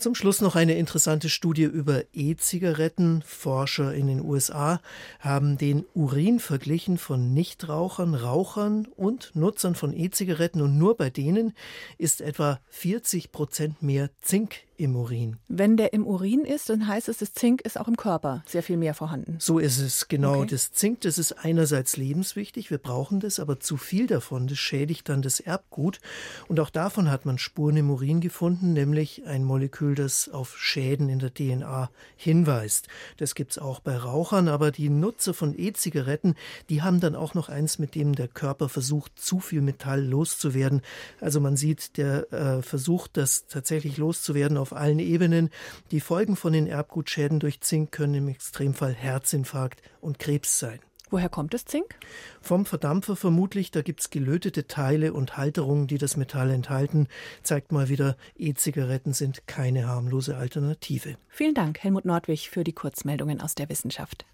Zum 0.02 0.16
Schluss 0.16 0.42
noch 0.42 0.56
eine 0.56 0.74
interessante 0.80 1.30
Studie 1.30 1.62
über 1.62 2.02
E-Zigaretten. 2.12 3.22
Forscher 3.24 3.94
in 3.94 4.08
den 4.08 4.20
USA 4.26 4.82
haben 5.20 5.60
den 5.60 5.86
Urin 5.94 6.40
verglichen 6.40 6.98
von 6.98 7.36
Nichtrauchern, 7.36 8.16
Rauchern 8.16 8.88
und 8.98 9.30
Nutzern 9.36 9.76
von 9.76 9.94
E-Zigaretten 9.96 10.64
und 10.64 10.76
nur 10.76 10.98
bei 10.98 11.12
denen 11.12 11.54
ist 12.00 12.20
etwa 12.20 12.60
40 12.70 13.32
Prozent 13.32 13.84
mehr 13.84 14.10
Zink 14.22 14.64
im 14.82 14.96
Urin. 14.96 15.38
Wenn 15.48 15.78
der 15.78 15.94
im 15.94 16.06
Urin 16.06 16.44
ist, 16.44 16.70
dann 16.70 16.88
heißt 16.88 17.08
es, 17.08 17.17
das 17.20 17.34
Zink 17.34 17.62
ist 17.62 17.80
auch 17.80 17.88
im 17.88 17.98
Körper 17.98 18.44
sehr 18.48 18.63
viel 18.63 18.78
mehr 18.78 18.94
vorhanden. 18.94 19.36
So 19.39 19.60
ist 19.60 19.80
es, 19.80 20.08
genau. 20.08 20.39
Okay. 20.39 20.48
Das 20.52 20.72
Zink, 20.72 21.02
das 21.02 21.17
ist 21.17 21.34
einerseits 21.34 21.98
lebenswichtig, 21.98 22.72
wir 22.72 22.80
brauchen 22.80 23.20
das, 23.20 23.39
aber 23.39 23.60
zu 23.60 23.78
viel 23.78 24.08
davon, 24.08 24.48
das 24.48 24.58
schädigt 24.58 25.08
dann 25.10 25.22
das 25.22 25.39
Erbgut. 25.39 26.00
Und 26.48 26.60
auch 26.60 26.70
davon 26.70 27.12
hat 27.12 27.26
man 27.26 27.38
Spuren 27.38 27.78
im 27.78 27.89
Urin 27.91 28.22
gefunden, 28.22 28.74
nämlich 28.74 29.26
ein 29.26 29.44
Molekül, 29.44 29.96
das 29.96 30.30
auf 30.30 30.58
Schäden 30.58 31.10
in 31.10 31.20
der 31.20 31.34
DNA 31.34 31.89
hinweist. 32.15 32.88
Das 33.17 33.36
gibt 33.36 33.52
es 33.52 33.58
auch 33.60 33.80
bei 33.80 33.96
Rauchern, 33.96 34.48
aber 34.48 34.72
die 34.72 34.89
Nutzer 34.89 35.34
von 35.34 35.58
E-Zigaretten, 35.58 36.36
die 36.70 36.82
haben 36.82 37.00
dann 37.00 37.15
auch 37.15 37.34
noch 37.34 37.50
eins, 37.50 37.78
mit 37.80 37.96
dem 37.96 38.15
der 38.15 38.28
Körper 38.28 38.70
versucht, 38.70 39.20
zu 39.20 39.39
viel 39.39 39.62
Metall 39.62 40.04
loszuwerden. 40.04 40.82
Also 41.20 41.39
man 41.39 41.56
sieht, 41.56 41.98
der 41.98 42.32
äh, 42.34 42.62
versucht, 42.62 43.17
das 43.17 43.46
tatsächlich 43.48 43.98
loszuwerden 43.98 44.58
auf 44.58 44.71
allen 44.74 45.00
Ebenen. 45.00 45.50
Die 45.92 46.00
Folgen 46.00 46.36
von 46.36 46.54
den 46.54 46.68
Erbgutschäden 46.68 47.40
durch 47.40 47.62
Zink 47.62 47.92
können 47.92 48.16
im 48.16 48.28
Extremfall 48.28 48.94
Herzinfarkt 48.94 49.82
und 50.00 50.20
Krebs 50.20 50.60
sein. 50.60 50.80
Woher 51.12 51.28
kommt 51.28 51.54
das 51.54 51.66
Zink? 51.66 51.98
Vom 52.40 52.66
Verdampfer 52.66 53.18
vermutlich. 53.18 53.70
Da 53.70 53.82
gibt 53.82 54.00
es 54.00 54.10
gelötete 54.10 54.68
Teile 54.68 55.12
und 55.12 55.36
Halterungen, 55.36 55.88
die 55.88 55.98
das 55.98 56.16
Metall 56.16 56.50
enthalten. 56.52 57.08
Zeigt 57.44 57.74
mal 57.74 57.90
wieder, 57.90 58.16
E-Zigaretten 58.38 59.12
sind 59.12 59.46
keine 59.46 59.88
harmlose 59.88 60.38
Alternative. 60.38 61.18
Vielen 61.28 61.54
Dank, 61.54 61.80
Helmut 61.80 62.06
Nordwig, 62.06 62.50
für 62.50 62.64
die 62.64 62.72
Kurzmeldungen 62.72 63.42
aus 63.42 63.56
der 63.56 63.68
Wissenschaft. 63.68 64.26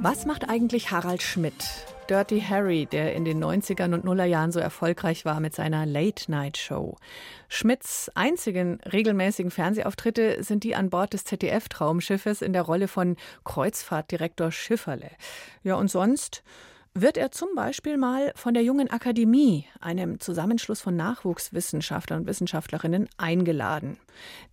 Was 0.00 0.24
macht 0.24 0.48
eigentlich 0.48 0.90
Harald 0.90 1.22
Schmidt? 1.22 1.83
Dirty 2.08 2.40
Harry, 2.40 2.86
der 2.86 3.14
in 3.14 3.24
den 3.24 3.42
90ern 3.42 3.94
und 3.94 4.04
Nullerjahren 4.04 4.52
so 4.52 4.60
erfolgreich 4.60 5.24
war 5.24 5.40
mit 5.40 5.54
seiner 5.54 5.86
Late-Night-Show. 5.86 6.96
Schmidts 7.48 8.10
einzigen 8.14 8.80
regelmäßigen 8.82 9.50
Fernsehauftritte 9.50 10.42
sind 10.42 10.64
die 10.64 10.74
an 10.74 10.90
Bord 10.90 11.14
des 11.14 11.24
ZDF-Traumschiffes 11.24 12.42
in 12.42 12.52
der 12.52 12.62
Rolle 12.62 12.88
von 12.88 13.16
Kreuzfahrtdirektor 13.44 14.52
Schifferle. 14.52 15.10
Ja, 15.62 15.76
und 15.76 15.90
sonst 15.90 16.42
wird 16.94 17.16
er 17.16 17.32
zum 17.32 17.48
Beispiel 17.56 17.96
mal 17.96 18.32
von 18.36 18.54
der 18.54 18.62
Jungen 18.62 18.88
Akademie, 18.88 19.66
einem 19.80 20.20
Zusammenschluss 20.20 20.80
von 20.80 20.94
Nachwuchswissenschaftlern 20.94 22.20
und 22.20 22.26
Wissenschaftlerinnen, 22.28 23.08
eingeladen. 23.16 23.98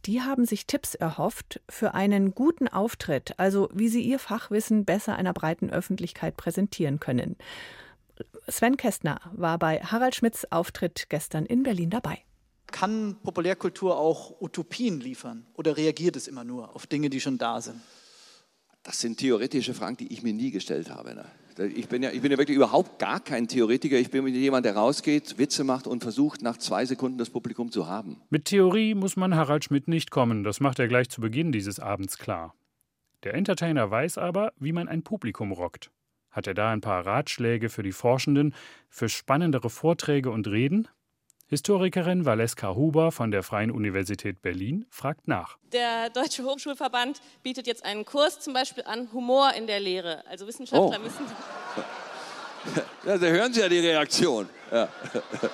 Die 0.06 0.22
haben 0.22 0.46
sich 0.46 0.66
Tipps 0.66 0.96
erhofft 0.96 1.62
für 1.70 1.94
einen 1.94 2.34
guten 2.34 2.68
Auftritt, 2.68 3.38
also 3.38 3.70
wie 3.74 3.90
sie 3.90 4.02
ihr 4.02 4.18
Fachwissen 4.18 4.86
besser 4.86 5.16
einer 5.16 5.34
breiten 5.34 5.70
Öffentlichkeit 5.70 6.36
präsentieren 6.36 7.00
können. 7.00 7.38
Sven 8.48 8.76
Kästner 8.76 9.22
war 9.34 9.60
bei 9.60 9.80
Harald 9.80 10.16
Schmidts 10.16 10.52
Auftritt 10.52 11.08
gestern 11.10 11.46
in 11.46 11.62
Berlin 11.62 11.92
dabei. 11.92 12.20
Kann 12.68 13.18
Populärkultur 13.22 13.98
auch 13.98 14.42
Utopien 14.42 15.00
liefern 15.00 15.46
oder 15.54 15.78
reagiert 15.78 16.16
es 16.16 16.28
immer 16.28 16.44
nur 16.44 16.76
auf 16.76 16.88
Dinge, 16.88 17.10
die 17.10 17.22
schon 17.22 17.38
da 17.38 17.62
sind? 17.62 17.82
Das 18.84 19.00
sind 19.00 19.18
theoretische 19.18 19.76
Fragen, 19.76 19.98
die 19.98 20.12
ich 20.12 20.24
mir 20.24 20.34
nie 20.34 20.50
gestellt 20.50 20.90
habe. 20.90 21.14
Ne? 21.14 21.26
Ich 21.60 21.88
bin, 21.88 22.04
ja, 22.04 22.12
ich 22.12 22.22
bin 22.22 22.32
ja 22.32 22.38
wirklich 22.38 22.56
überhaupt 22.56 23.00
gar 23.00 23.20
kein 23.20 23.48
Theoretiker. 23.48 23.98
Ich 23.98 24.12
bin 24.12 24.28
jemand, 24.28 24.66
der 24.66 24.76
rausgeht, 24.76 25.38
Witze 25.38 25.64
macht 25.64 25.88
und 25.88 26.02
versucht, 26.04 26.42
nach 26.42 26.58
zwei 26.58 26.86
Sekunden 26.86 27.18
das 27.18 27.30
Publikum 27.30 27.72
zu 27.72 27.88
haben. 27.88 28.22
Mit 28.30 28.46
Theorie 28.46 28.96
muss 28.96 29.16
man 29.16 29.36
Harald 29.36 29.64
Schmidt 29.66 29.88
nicht 29.88 30.12
kommen. 30.12 30.44
Das 30.44 30.60
macht 30.60 30.80
er 30.80 30.88
gleich 30.88 31.10
zu 31.10 31.22
Beginn 31.22 31.52
dieses 31.52 31.80
Abends 31.80 32.18
klar. 32.18 32.54
Der 33.24 33.36
Entertainer 33.36 33.92
weiß 33.92 34.18
aber, 34.18 34.54
wie 34.58 34.72
man 34.72 34.88
ein 34.88 35.04
Publikum 35.04 35.52
rockt. 35.52 35.92
Hat 36.32 36.48
er 36.48 36.54
da 36.54 36.72
ein 36.72 36.82
paar 36.82 37.06
Ratschläge 37.06 37.70
für 37.70 37.84
die 37.84 37.92
Forschenden, 37.92 38.56
für 38.90 39.10
spannendere 39.10 39.70
Vorträge 39.70 40.32
und 40.32 40.48
Reden? 40.48 40.88
Historikerin 41.52 42.24
Valeska 42.24 42.76
Huber 42.76 43.12
von 43.12 43.30
der 43.30 43.44
Freien 43.44 43.72
Universität 43.72 44.42
Berlin 44.42 44.86
fragt 44.90 45.28
nach. 45.28 45.58
Der 45.74 46.10
Deutsche 46.10 46.46
Hochschulverband 46.46 47.20
bietet 47.44 47.68
jetzt 47.68 47.84
einen 47.84 48.06
Kurs 48.06 48.40
zum 48.40 48.54
Beispiel 48.54 48.86
an 48.86 49.12
Humor 49.12 49.52
in 49.58 49.68
der 49.68 49.82
Lehre. 49.82 50.24
Also 50.30 50.48
Wissenschaftler 50.48 50.98
oh. 50.98 51.04
müssen. 51.04 51.26
Ja, 53.06 53.18
da 53.18 53.26
hören 53.26 53.52
Sie 53.52 53.60
ja 53.60 53.68
die 53.68 53.80
Reaktion. 53.80 54.48
Ja. 54.72 54.88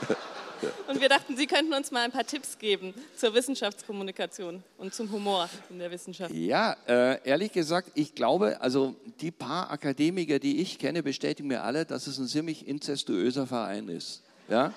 Und 0.89 0.99
wir 0.99 1.07
dachten, 1.07 1.37
Sie 1.37 1.47
könnten 1.47 1.73
uns 1.73 1.89
mal 1.89 2.03
ein 2.03 2.11
paar 2.11 2.25
Tipps 2.25 2.59
geben 2.59 2.93
zur 3.15 3.33
Wissenschaftskommunikation 3.33 4.61
und 4.77 4.93
zum 4.93 5.09
Humor 5.11 5.47
in 5.69 5.79
der 5.79 5.89
Wissenschaft. 5.89 6.33
Ja, 6.33 6.75
äh, 6.85 7.19
ehrlich 7.23 7.53
gesagt, 7.53 7.91
ich 7.95 8.13
glaube, 8.13 8.59
also 8.59 8.95
die 9.21 9.31
paar 9.31 9.71
Akademiker, 9.71 10.37
die 10.37 10.59
ich 10.59 10.79
kenne, 10.79 11.01
bestätigen 11.01 11.47
mir 11.47 11.63
alle, 11.63 11.85
dass 11.85 12.07
es 12.07 12.17
ein 12.17 12.27
ziemlich 12.27 12.67
inzestuöser 12.67 13.47
Verein 13.47 13.87
ist. 13.87 14.21
Ja? 14.49 14.73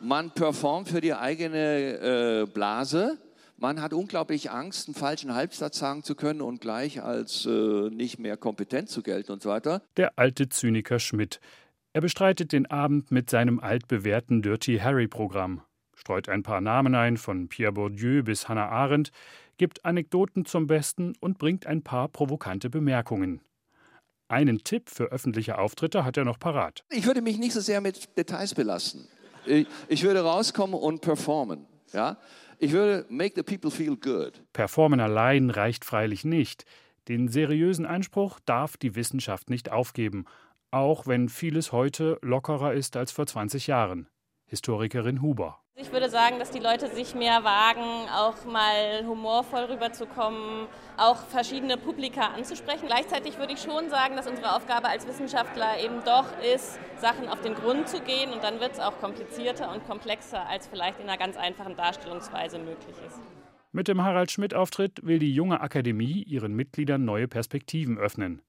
Man 0.00 0.30
performt 0.30 0.88
für 0.88 1.00
die 1.00 1.14
eigene 1.14 2.42
äh, 2.42 2.46
Blase. 2.46 3.18
Man 3.56 3.80
hat 3.80 3.92
unglaublich 3.92 4.50
Angst, 4.50 4.88
einen 4.88 4.94
falschen 4.94 5.34
Halbsatz 5.34 5.78
sagen 5.78 6.02
zu 6.02 6.14
können 6.14 6.40
und 6.40 6.60
gleich 6.60 7.02
als 7.02 7.46
äh, 7.46 7.88
nicht 7.90 8.18
mehr 8.18 8.36
kompetent 8.36 8.88
zu 8.88 9.02
gelten 9.02 9.32
und 9.32 9.42
so 9.42 9.48
weiter. 9.48 9.82
Der 9.96 10.18
alte 10.18 10.48
Zyniker 10.48 10.98
Schmidt. 10.98 11.40
Er 11.92 12.00
bestreitet 12.00 12.52
den 12.52 12.66
Abend 12.66 13.12
mit 13.12 13.30
seinem 13.30 13.60
altbewährten 13.60 14.42
Dirty 14.42 14.78
Harry-Programm, 14.78 15.62
streut 15.94 16.28
ein 16.28 16.42
paar 16.42 16.60
Namen 16.60 16.96
ein, 16.96 17.16
von 17.16 17.48
Pierre 17.48 17.72
Bourdieu 17.72 18.24
bis 18.24 18.48
Hannah 18.48 18.68
Arendt, 18.68 19.12
gibt 19.58 19.84
Anekdoten 19.84 20.44
zum 20.44 20.66
Besten 20.66 21.14
und 21.20 21.38
bringt 21.38 21.66
ein 21.66 21.82
paar 21.82 22.08
provokante 22.08 22.68
Bemerkungen. 22.68 23.40
Einen 24.26 24.64
Tipp 24.64 24.90
für 24.90 25.04
öffentliche 25.12 25.58
Auftritte 25.58 26.04
hat 26.04 26.16
er 26.16 26.24
noch 26.24 26.40
parat. 26.40 26.82
Ich 26.90 27.06
würde 27.06 27.22
mich 27.22 27.38
nicht 27.38 27.52
so 27.52 27.60
sehr 27.60 27.80
mit 27.80 28.16
Details 28.18 28.54
belassen. 28.54 29.06
Ich 29.88 30.02
würde 30.02 30.20
rauskommen 30.20 30.74
und 30.78 31.00
performen. 31.00 31.66
Ja? 31.92 32.18
Ich 32.58 32.72
würde 32.72 33.06
make 33.08 33.34
the 33.34 33.42
people 33.42 33.70
feel 33.70 33.96
good. 33.96 34.42
Performen 34.52 35.00
allein 35.00 35.50
reicht 35.50 35.84
freilich 35.84 36.24
nicht. 36.24 36.64
Den 37.08 37.28
seriösen 37.28 37.84
Anspruch 37.84 38.40
darf 38.40 38.76
die 38.76 38.94
Wissenschaft 38.94 39.50
nicht 39.50 39.70
aufgeben, 39.70 40.24
auch 40.70 41.06
wenn 41.06 41.28
vieles 41.28 41.72
heute 41.72 42.18
lockerer 42.22 42.72
ist 42.72 42.96
als 42.96 43.12
vor 43.12 43.26
20 43.26 43.66
Jahren. 43.66 44.08
Historikerin 44.46 45.20
Huber. 45.20 45.63
Ich 45.76 45.90
würde 45.90 46.08
sagen, 46.08 46.38
dass 46.38 46.52
die 46.52 46.60
Leute 46.60 46.86
sich 46.94 47.16
mehr 47.16 47.42
wagen, 47.42 48.08
auch 48.08 48.44
mal 48.44 49.04
humorvoll 49.04 49.64
rüberzukommen, 49.64 50.68
auch 50.96 51.26
verschiedene 51.26 51.76
Publika 51.76 52.28
anzusprechen. 52.28 52.86
Gleichzeitig 52.86 53.38
würde 53.38 53.54
ich 53.54 53.58
schon 53.60 53.90
sagen, 53.90 54.14
dass 54.14 54.28
unsere 54.28 54.54
Aufgabe 54.54 54.88
als 54.88 55.04
Wissenschaftler 55.08 55.80
eben 55.82 56.04
doch 56.04 56.26
ist, 56.54 56.78
Sachen 57.00 57.28
auf 57.28 57.40
den 57.40 57.56
Grund 57.56 57.88
zu 57.88 58.00
gehen 58.00 58.32
und 58.32 58.44
dann 58.44 58.60
wird 58.60 58.74
es 58.74 58.78
auch 58.78 59.00
komplizierter 59.00 59.72
und 59.72 59.84
komplexer, 59.84 60.48
als 60.48 60.68
vielleicht 60.68 61.00
in 61.00 61.08
einer 61.08 61.18
ganz 61.18 61.36
einfachen 61.36 61.74
Darstellungsweise 61.74 62.60
möglich 62.60 62.94
ist. 63.08 63.18
Mit 63.72 63.88
dem 63.88 64.00
Harald 64.00 64.30
Schmidt-Auftritt 64.30 65.04
will 65.04 65.18
die 65.18 65.34
junge 65.34 65.60
Akademie 65.60 66.22
ihren 66.22 66.54
Mitgliedern 66.54 67.04
neue 67.04 67.26
Perspektiven 67.26 67.98
öffnen. 67.98 68.42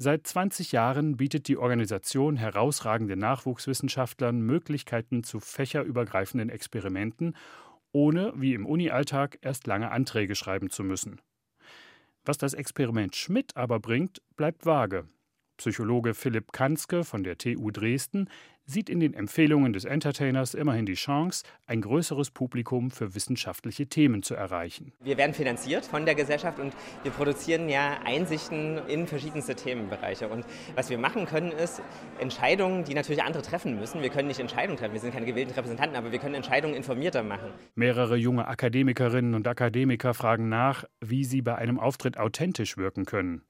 Seit 0.00 0.28
20 0.28 0.70
Jahren 0.70 1.16
bietet 1.16 1.48
die 1.48 1.56
Organisation 1.56 2.36
herausragenden 2.36 3.18
Nachwuchswissenschaftlern 3.18 4.40
Möglichkeiten 4.40 5.24
zu 5.24 5.40
fächerübergreifenden 5.40 6.50
Experimenten, 6.50 7.34
ohne, 7.90 8.32
wie 8.36 8.54
im 8.54 8.64
Uni-Alltag, 8.64 9.38
erst 9.42 9.66
lange 9.66 9.90
Anträge 9.90 10.36
schreiben 10.36 10.70
zu 10.70 10.84
müssen. 10.84 11.20
Was 12.24 12.38
das 12.38 12.54
Experiment 12.54 13.16
Schmidt 13.16 13.56
aber 13.56 13.80
bringt, 13.80 14.22
bleibt 14.36 14.66
vage. 14.66 15.08
Psychologe 15.56 16.14
Philipp 16.14 16.52
Kanzke 16.52 17.02
von 17.02 17.24
der 17.24 17.36
TU 17.36 17.72
Dresden 17.72 18.28
sieht 18.68 18.90
in 18.90 19.00
den 19.00 19.14
Empfehlungen 19.14 19.72
des 19.72 19.86
Entertainers 19.86 20.52
immerhin 20.52 20.84
die 20.84 20.94
Chance, 20.94 21.44
ein 21.66 21.80
größeres 21.80 22.30
Publikum 22.30 22.90
für 22.90 23.14
wissenschaftliche 23.14 23.86
Themen 23.86 24.22
zu 24.22 24.34
erreichen. 24.34 24.92
Wir 25.00 25.16
werden 25.16 25.32
finanziert 25.32 25.86
von 25.86 26.04
der 26.04 26.14
Gesellschaft 26.14 26.58
und 26.58 26.74
wir 27.02 27.10
produzieren 27.10 27.68
ja 27.70 27.98
Einsichten 28.04 28.78
in 28.86 29.06
verschiedenste 29.06 29.54
Themenbereiche. 29.54 30.28
Und 30.28 30.44
was 30.74 30.90
wir 30.90 30.98
machen 30.98 31.24
können, 31.24 31.50
ist 31.50 31.82
Entscheidungen, 32.20 32.84
die 32.84 32.92
natürlich 32.92 33.22
andere 33.22 33.42
treffen 33.42 33.78
müssen. 33.80 34.02
Wir 34.02 34.10
können 34.10 34.28
nicht 34.28 34.40
Entscheidungen 34.40 34.78
treffen, 34.78 34.92
wir 34.92 35.00
sind 35.00 35.14
keine 35.14 35.26
gewählten 35.26 35.54
Repräsentanten, 35.54 35.96
aber 35.96 36.12
wir 36.12 36.18
können 36.18 36.34
Entscheidungen 36.34 36.74
informierter 36.74 37.22
machen. 37.22 37.50
Mehrere 37.74 38.16
junge 38.16 38.46
Akademikerinnen 38.46 39.34
und 39.34 39.48
Akademiker 39.48 40.12
fragen 40.12 40.50
nach, 40.50 40.84
wie 41.00 41.24
sie 41.24 41.40
bei 41.40 41.54
einem 41.54 41.80
Auftritt 41.80 42.18
authentisch 42.18 42.76
wirken 42.76 43.06
können. 43.06 43.42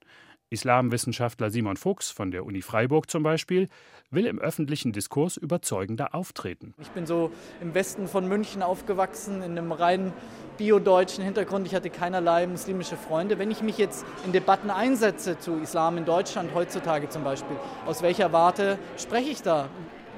Islamwissenschaftler 0.49 1.51
Simon 1.51 1.77
Fuchs 1.77 2.11
von 2.11 2.31
der 2.31 2.45
Uni 2.45 2.61
Freiburg 2.61 3.09
zum 3.09 3.23
Beispiel 3.23 3.69
will 4.11 4.25
im 4.25 4.39
öffentlichen 4.39 4.91
Diskurs 4.91 5.37
überzeugender 5.37 6.15
auftreten. 6.15 6.73
Ich 6.81 6.89
bin 6.89 7.05
so 7.05 7.31
im 7.61 7.73
Westen 7.73 8.07
von 8.07 8.27
München 8.27 8.63
aufgewachsen, 8.63 9.43
in 9.43 9.57
einem 9.57 9.71
rein 9.71 10.11
biodeutschen 10.57 11.23
Hintergrund. 11.23 11.67
Ich 11.67 11.75
hatte 11.75 11.89
keinerlei 11.89 12.47
muslimische 12.47 12.97
Freunde. 12.97 13.37
Wenn 13.37 13.51
ich 13.51 13.61
mich 13.61 13.77
jetzt 13.77 14.05
in 14.25 14.31
Debatten 14.31 14.69
einsetze 14.71 15.37
zu 15.37 15.59
Islam 15.59 15.97
in 15.97 16.05
Deutschland 16.05 16.53
heutzutage 16.53 17.09
zum 17.09 17.23
Beispiel, 17.23 17.55
aus 17.85 18.01
welcher 18.01 18.33
Warte 18.33 18.79
spreche 18.97 19.29
ich 19.29 19.41
da? 19.41 19.69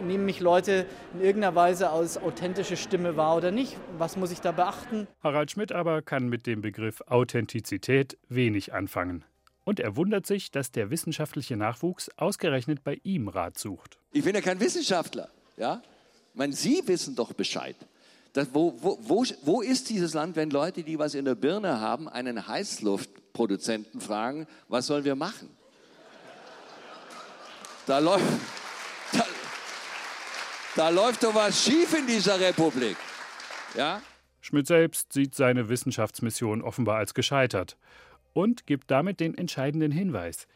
Nehmen 0.04 0.26
mich 0.26 0.40
Leute 0.40 0.88
in 1.14 1.22
irgendeiner 1.22 1.54
Weise 1.54 1.92
als 1.92 2.18
authentische 2.18 2.76
Stimme 2.76 3.18
wahr 3.18 3.36
oder 3.36 3.52
nicht? 3.52 3.78
Was 4.00 4.18
muss 4.18 4.32
ich 4.32 4.42
da 4.42 4.52
beachten? 4.52 5.08
Harald 5.22 5.52
Schmidt 5.52 5.72
aber 5.72 6.02
kann 6.02 6.28
mit 6.28 6.48
dem 6.48 6.62
Begriff 6.62 7.02
Authentizität 7.08 8.18
wenig 8.28 8.74
anfangen. 8.74 9.26
Und 9.72 9.80
er 9.80 9.96
wundert 9.96 10.28
sich, 10.28 10.52
dass 10.52 10.74
der 10.74 10.90
wissenschaftliche 10.90 11.56
Nachwuchs 11.56 12.10
ausgerechnet 12.18 12.84
bei 12.84 13.00
ihm 13.04 13.30
Rat 13.30 13.58
sucht. 13.58 13.98
Ich 14.12 14.22
bin 14.22 14.36
ja 14.36 14.42
kein 14.42 14.60
Wissenschaftler. 14.60 15.30
Ja? 15.56 15.82
Ich 16.34 16.38
meine, 16.38 16.52
Sie 16.52 16.86
wissen 16.88 17.16
doch 17.16 17.32
Bescheid. 17.32 17.78
Das, 18.34 18.50
wo, 18.52 18.76
wo, 18.82 19.00
wo, 19.02 19.24
wo 19.44 19.62
ist 19.62 19.90
dieses 19.90 20.14
Land, 20.14 20.36
wenn 20.36 20.50
Leute, 20.50 20.84
die 20.84 21.00
was 21.00 21.14
in 21.16 21.24
der 21.24 21.36
Birne 21.36 21.80
haben, 21.80 22.10
einen 22.10 22.50
Heißluftproduzenten 22.50 24.02
fragen, 24.02 24.46
was 24.68 24.88
sollen 24.88 25.06
wir 25.06 25.16
machen? 25.16 25.50
Da 27.88 28.00
läuft, 28.00 28.26
da, 29.14 29.26
da 30.76 30.90
läuft 30.90 31.24
doch 31.24 31.34
was 31.34 31.64
schief 31.64 31.98
in 31.98 32.08
dieser 32.08 32.38
Republik. 32.38 32.98
Ja? 33.78 34.02
Schmidt 34.42 34.68
selbst 34.68 35.14
sieht 35.14 35.34
seine 35.34 35.70
Wissenschaftsmission 35.70 36.62
offenbar 36.62 36.98
als 36.98 37.14
gescheitert 37.14 37.78
und 38.34 38.66
gibt 38.68 38.92
damit 38.92 39.20
den 39.20 39.38
entscheidenden 39.38 39.92
Hinweis. 39.92 40.48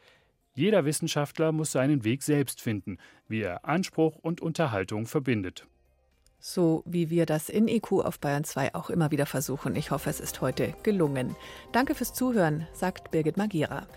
Jeder 0.53 0.85
Wissenschaftler 0.85 1.51
muss 1.51 1.71
seinen 1.71 2.03
Weg 2.03 2.23
selbst 2.23 2.61
finden, 2.61 2.97
wie 3.27 3.41
er 3.41 3.65
Anspruch 3.65 4.17
und 4.21 4.41
Unterhaltung 4.41 5.05
verbindet. 5.05 5.67
So 6.39 6.83
wie 6.85 7.09
wir 7.09 7.25
das 7.25 7.49
in 7.49 7.67
IQ 7.67 7.93
auf 7.93 8.19
Bayern 8.19 8.43
2 8.43 8.75
auch 8.75 8.89
immer 8.89 9.11
wieder 9.11 9.25
versuchen. 9.25 9.75
Ich 9.75 9.91
hoffe, 9.91 10.09
es 10.09 10.19
ist 10.19 10.41
heute 10.41 10.75
gelungen. 10.83 11.35
Danke 11.71 11.95
fürs 11.95 12.13
Zuhören, 12.13 12.67
sagt 12.71 13.11
Birgit 13.11 13.35
Magira. 13.35 13.87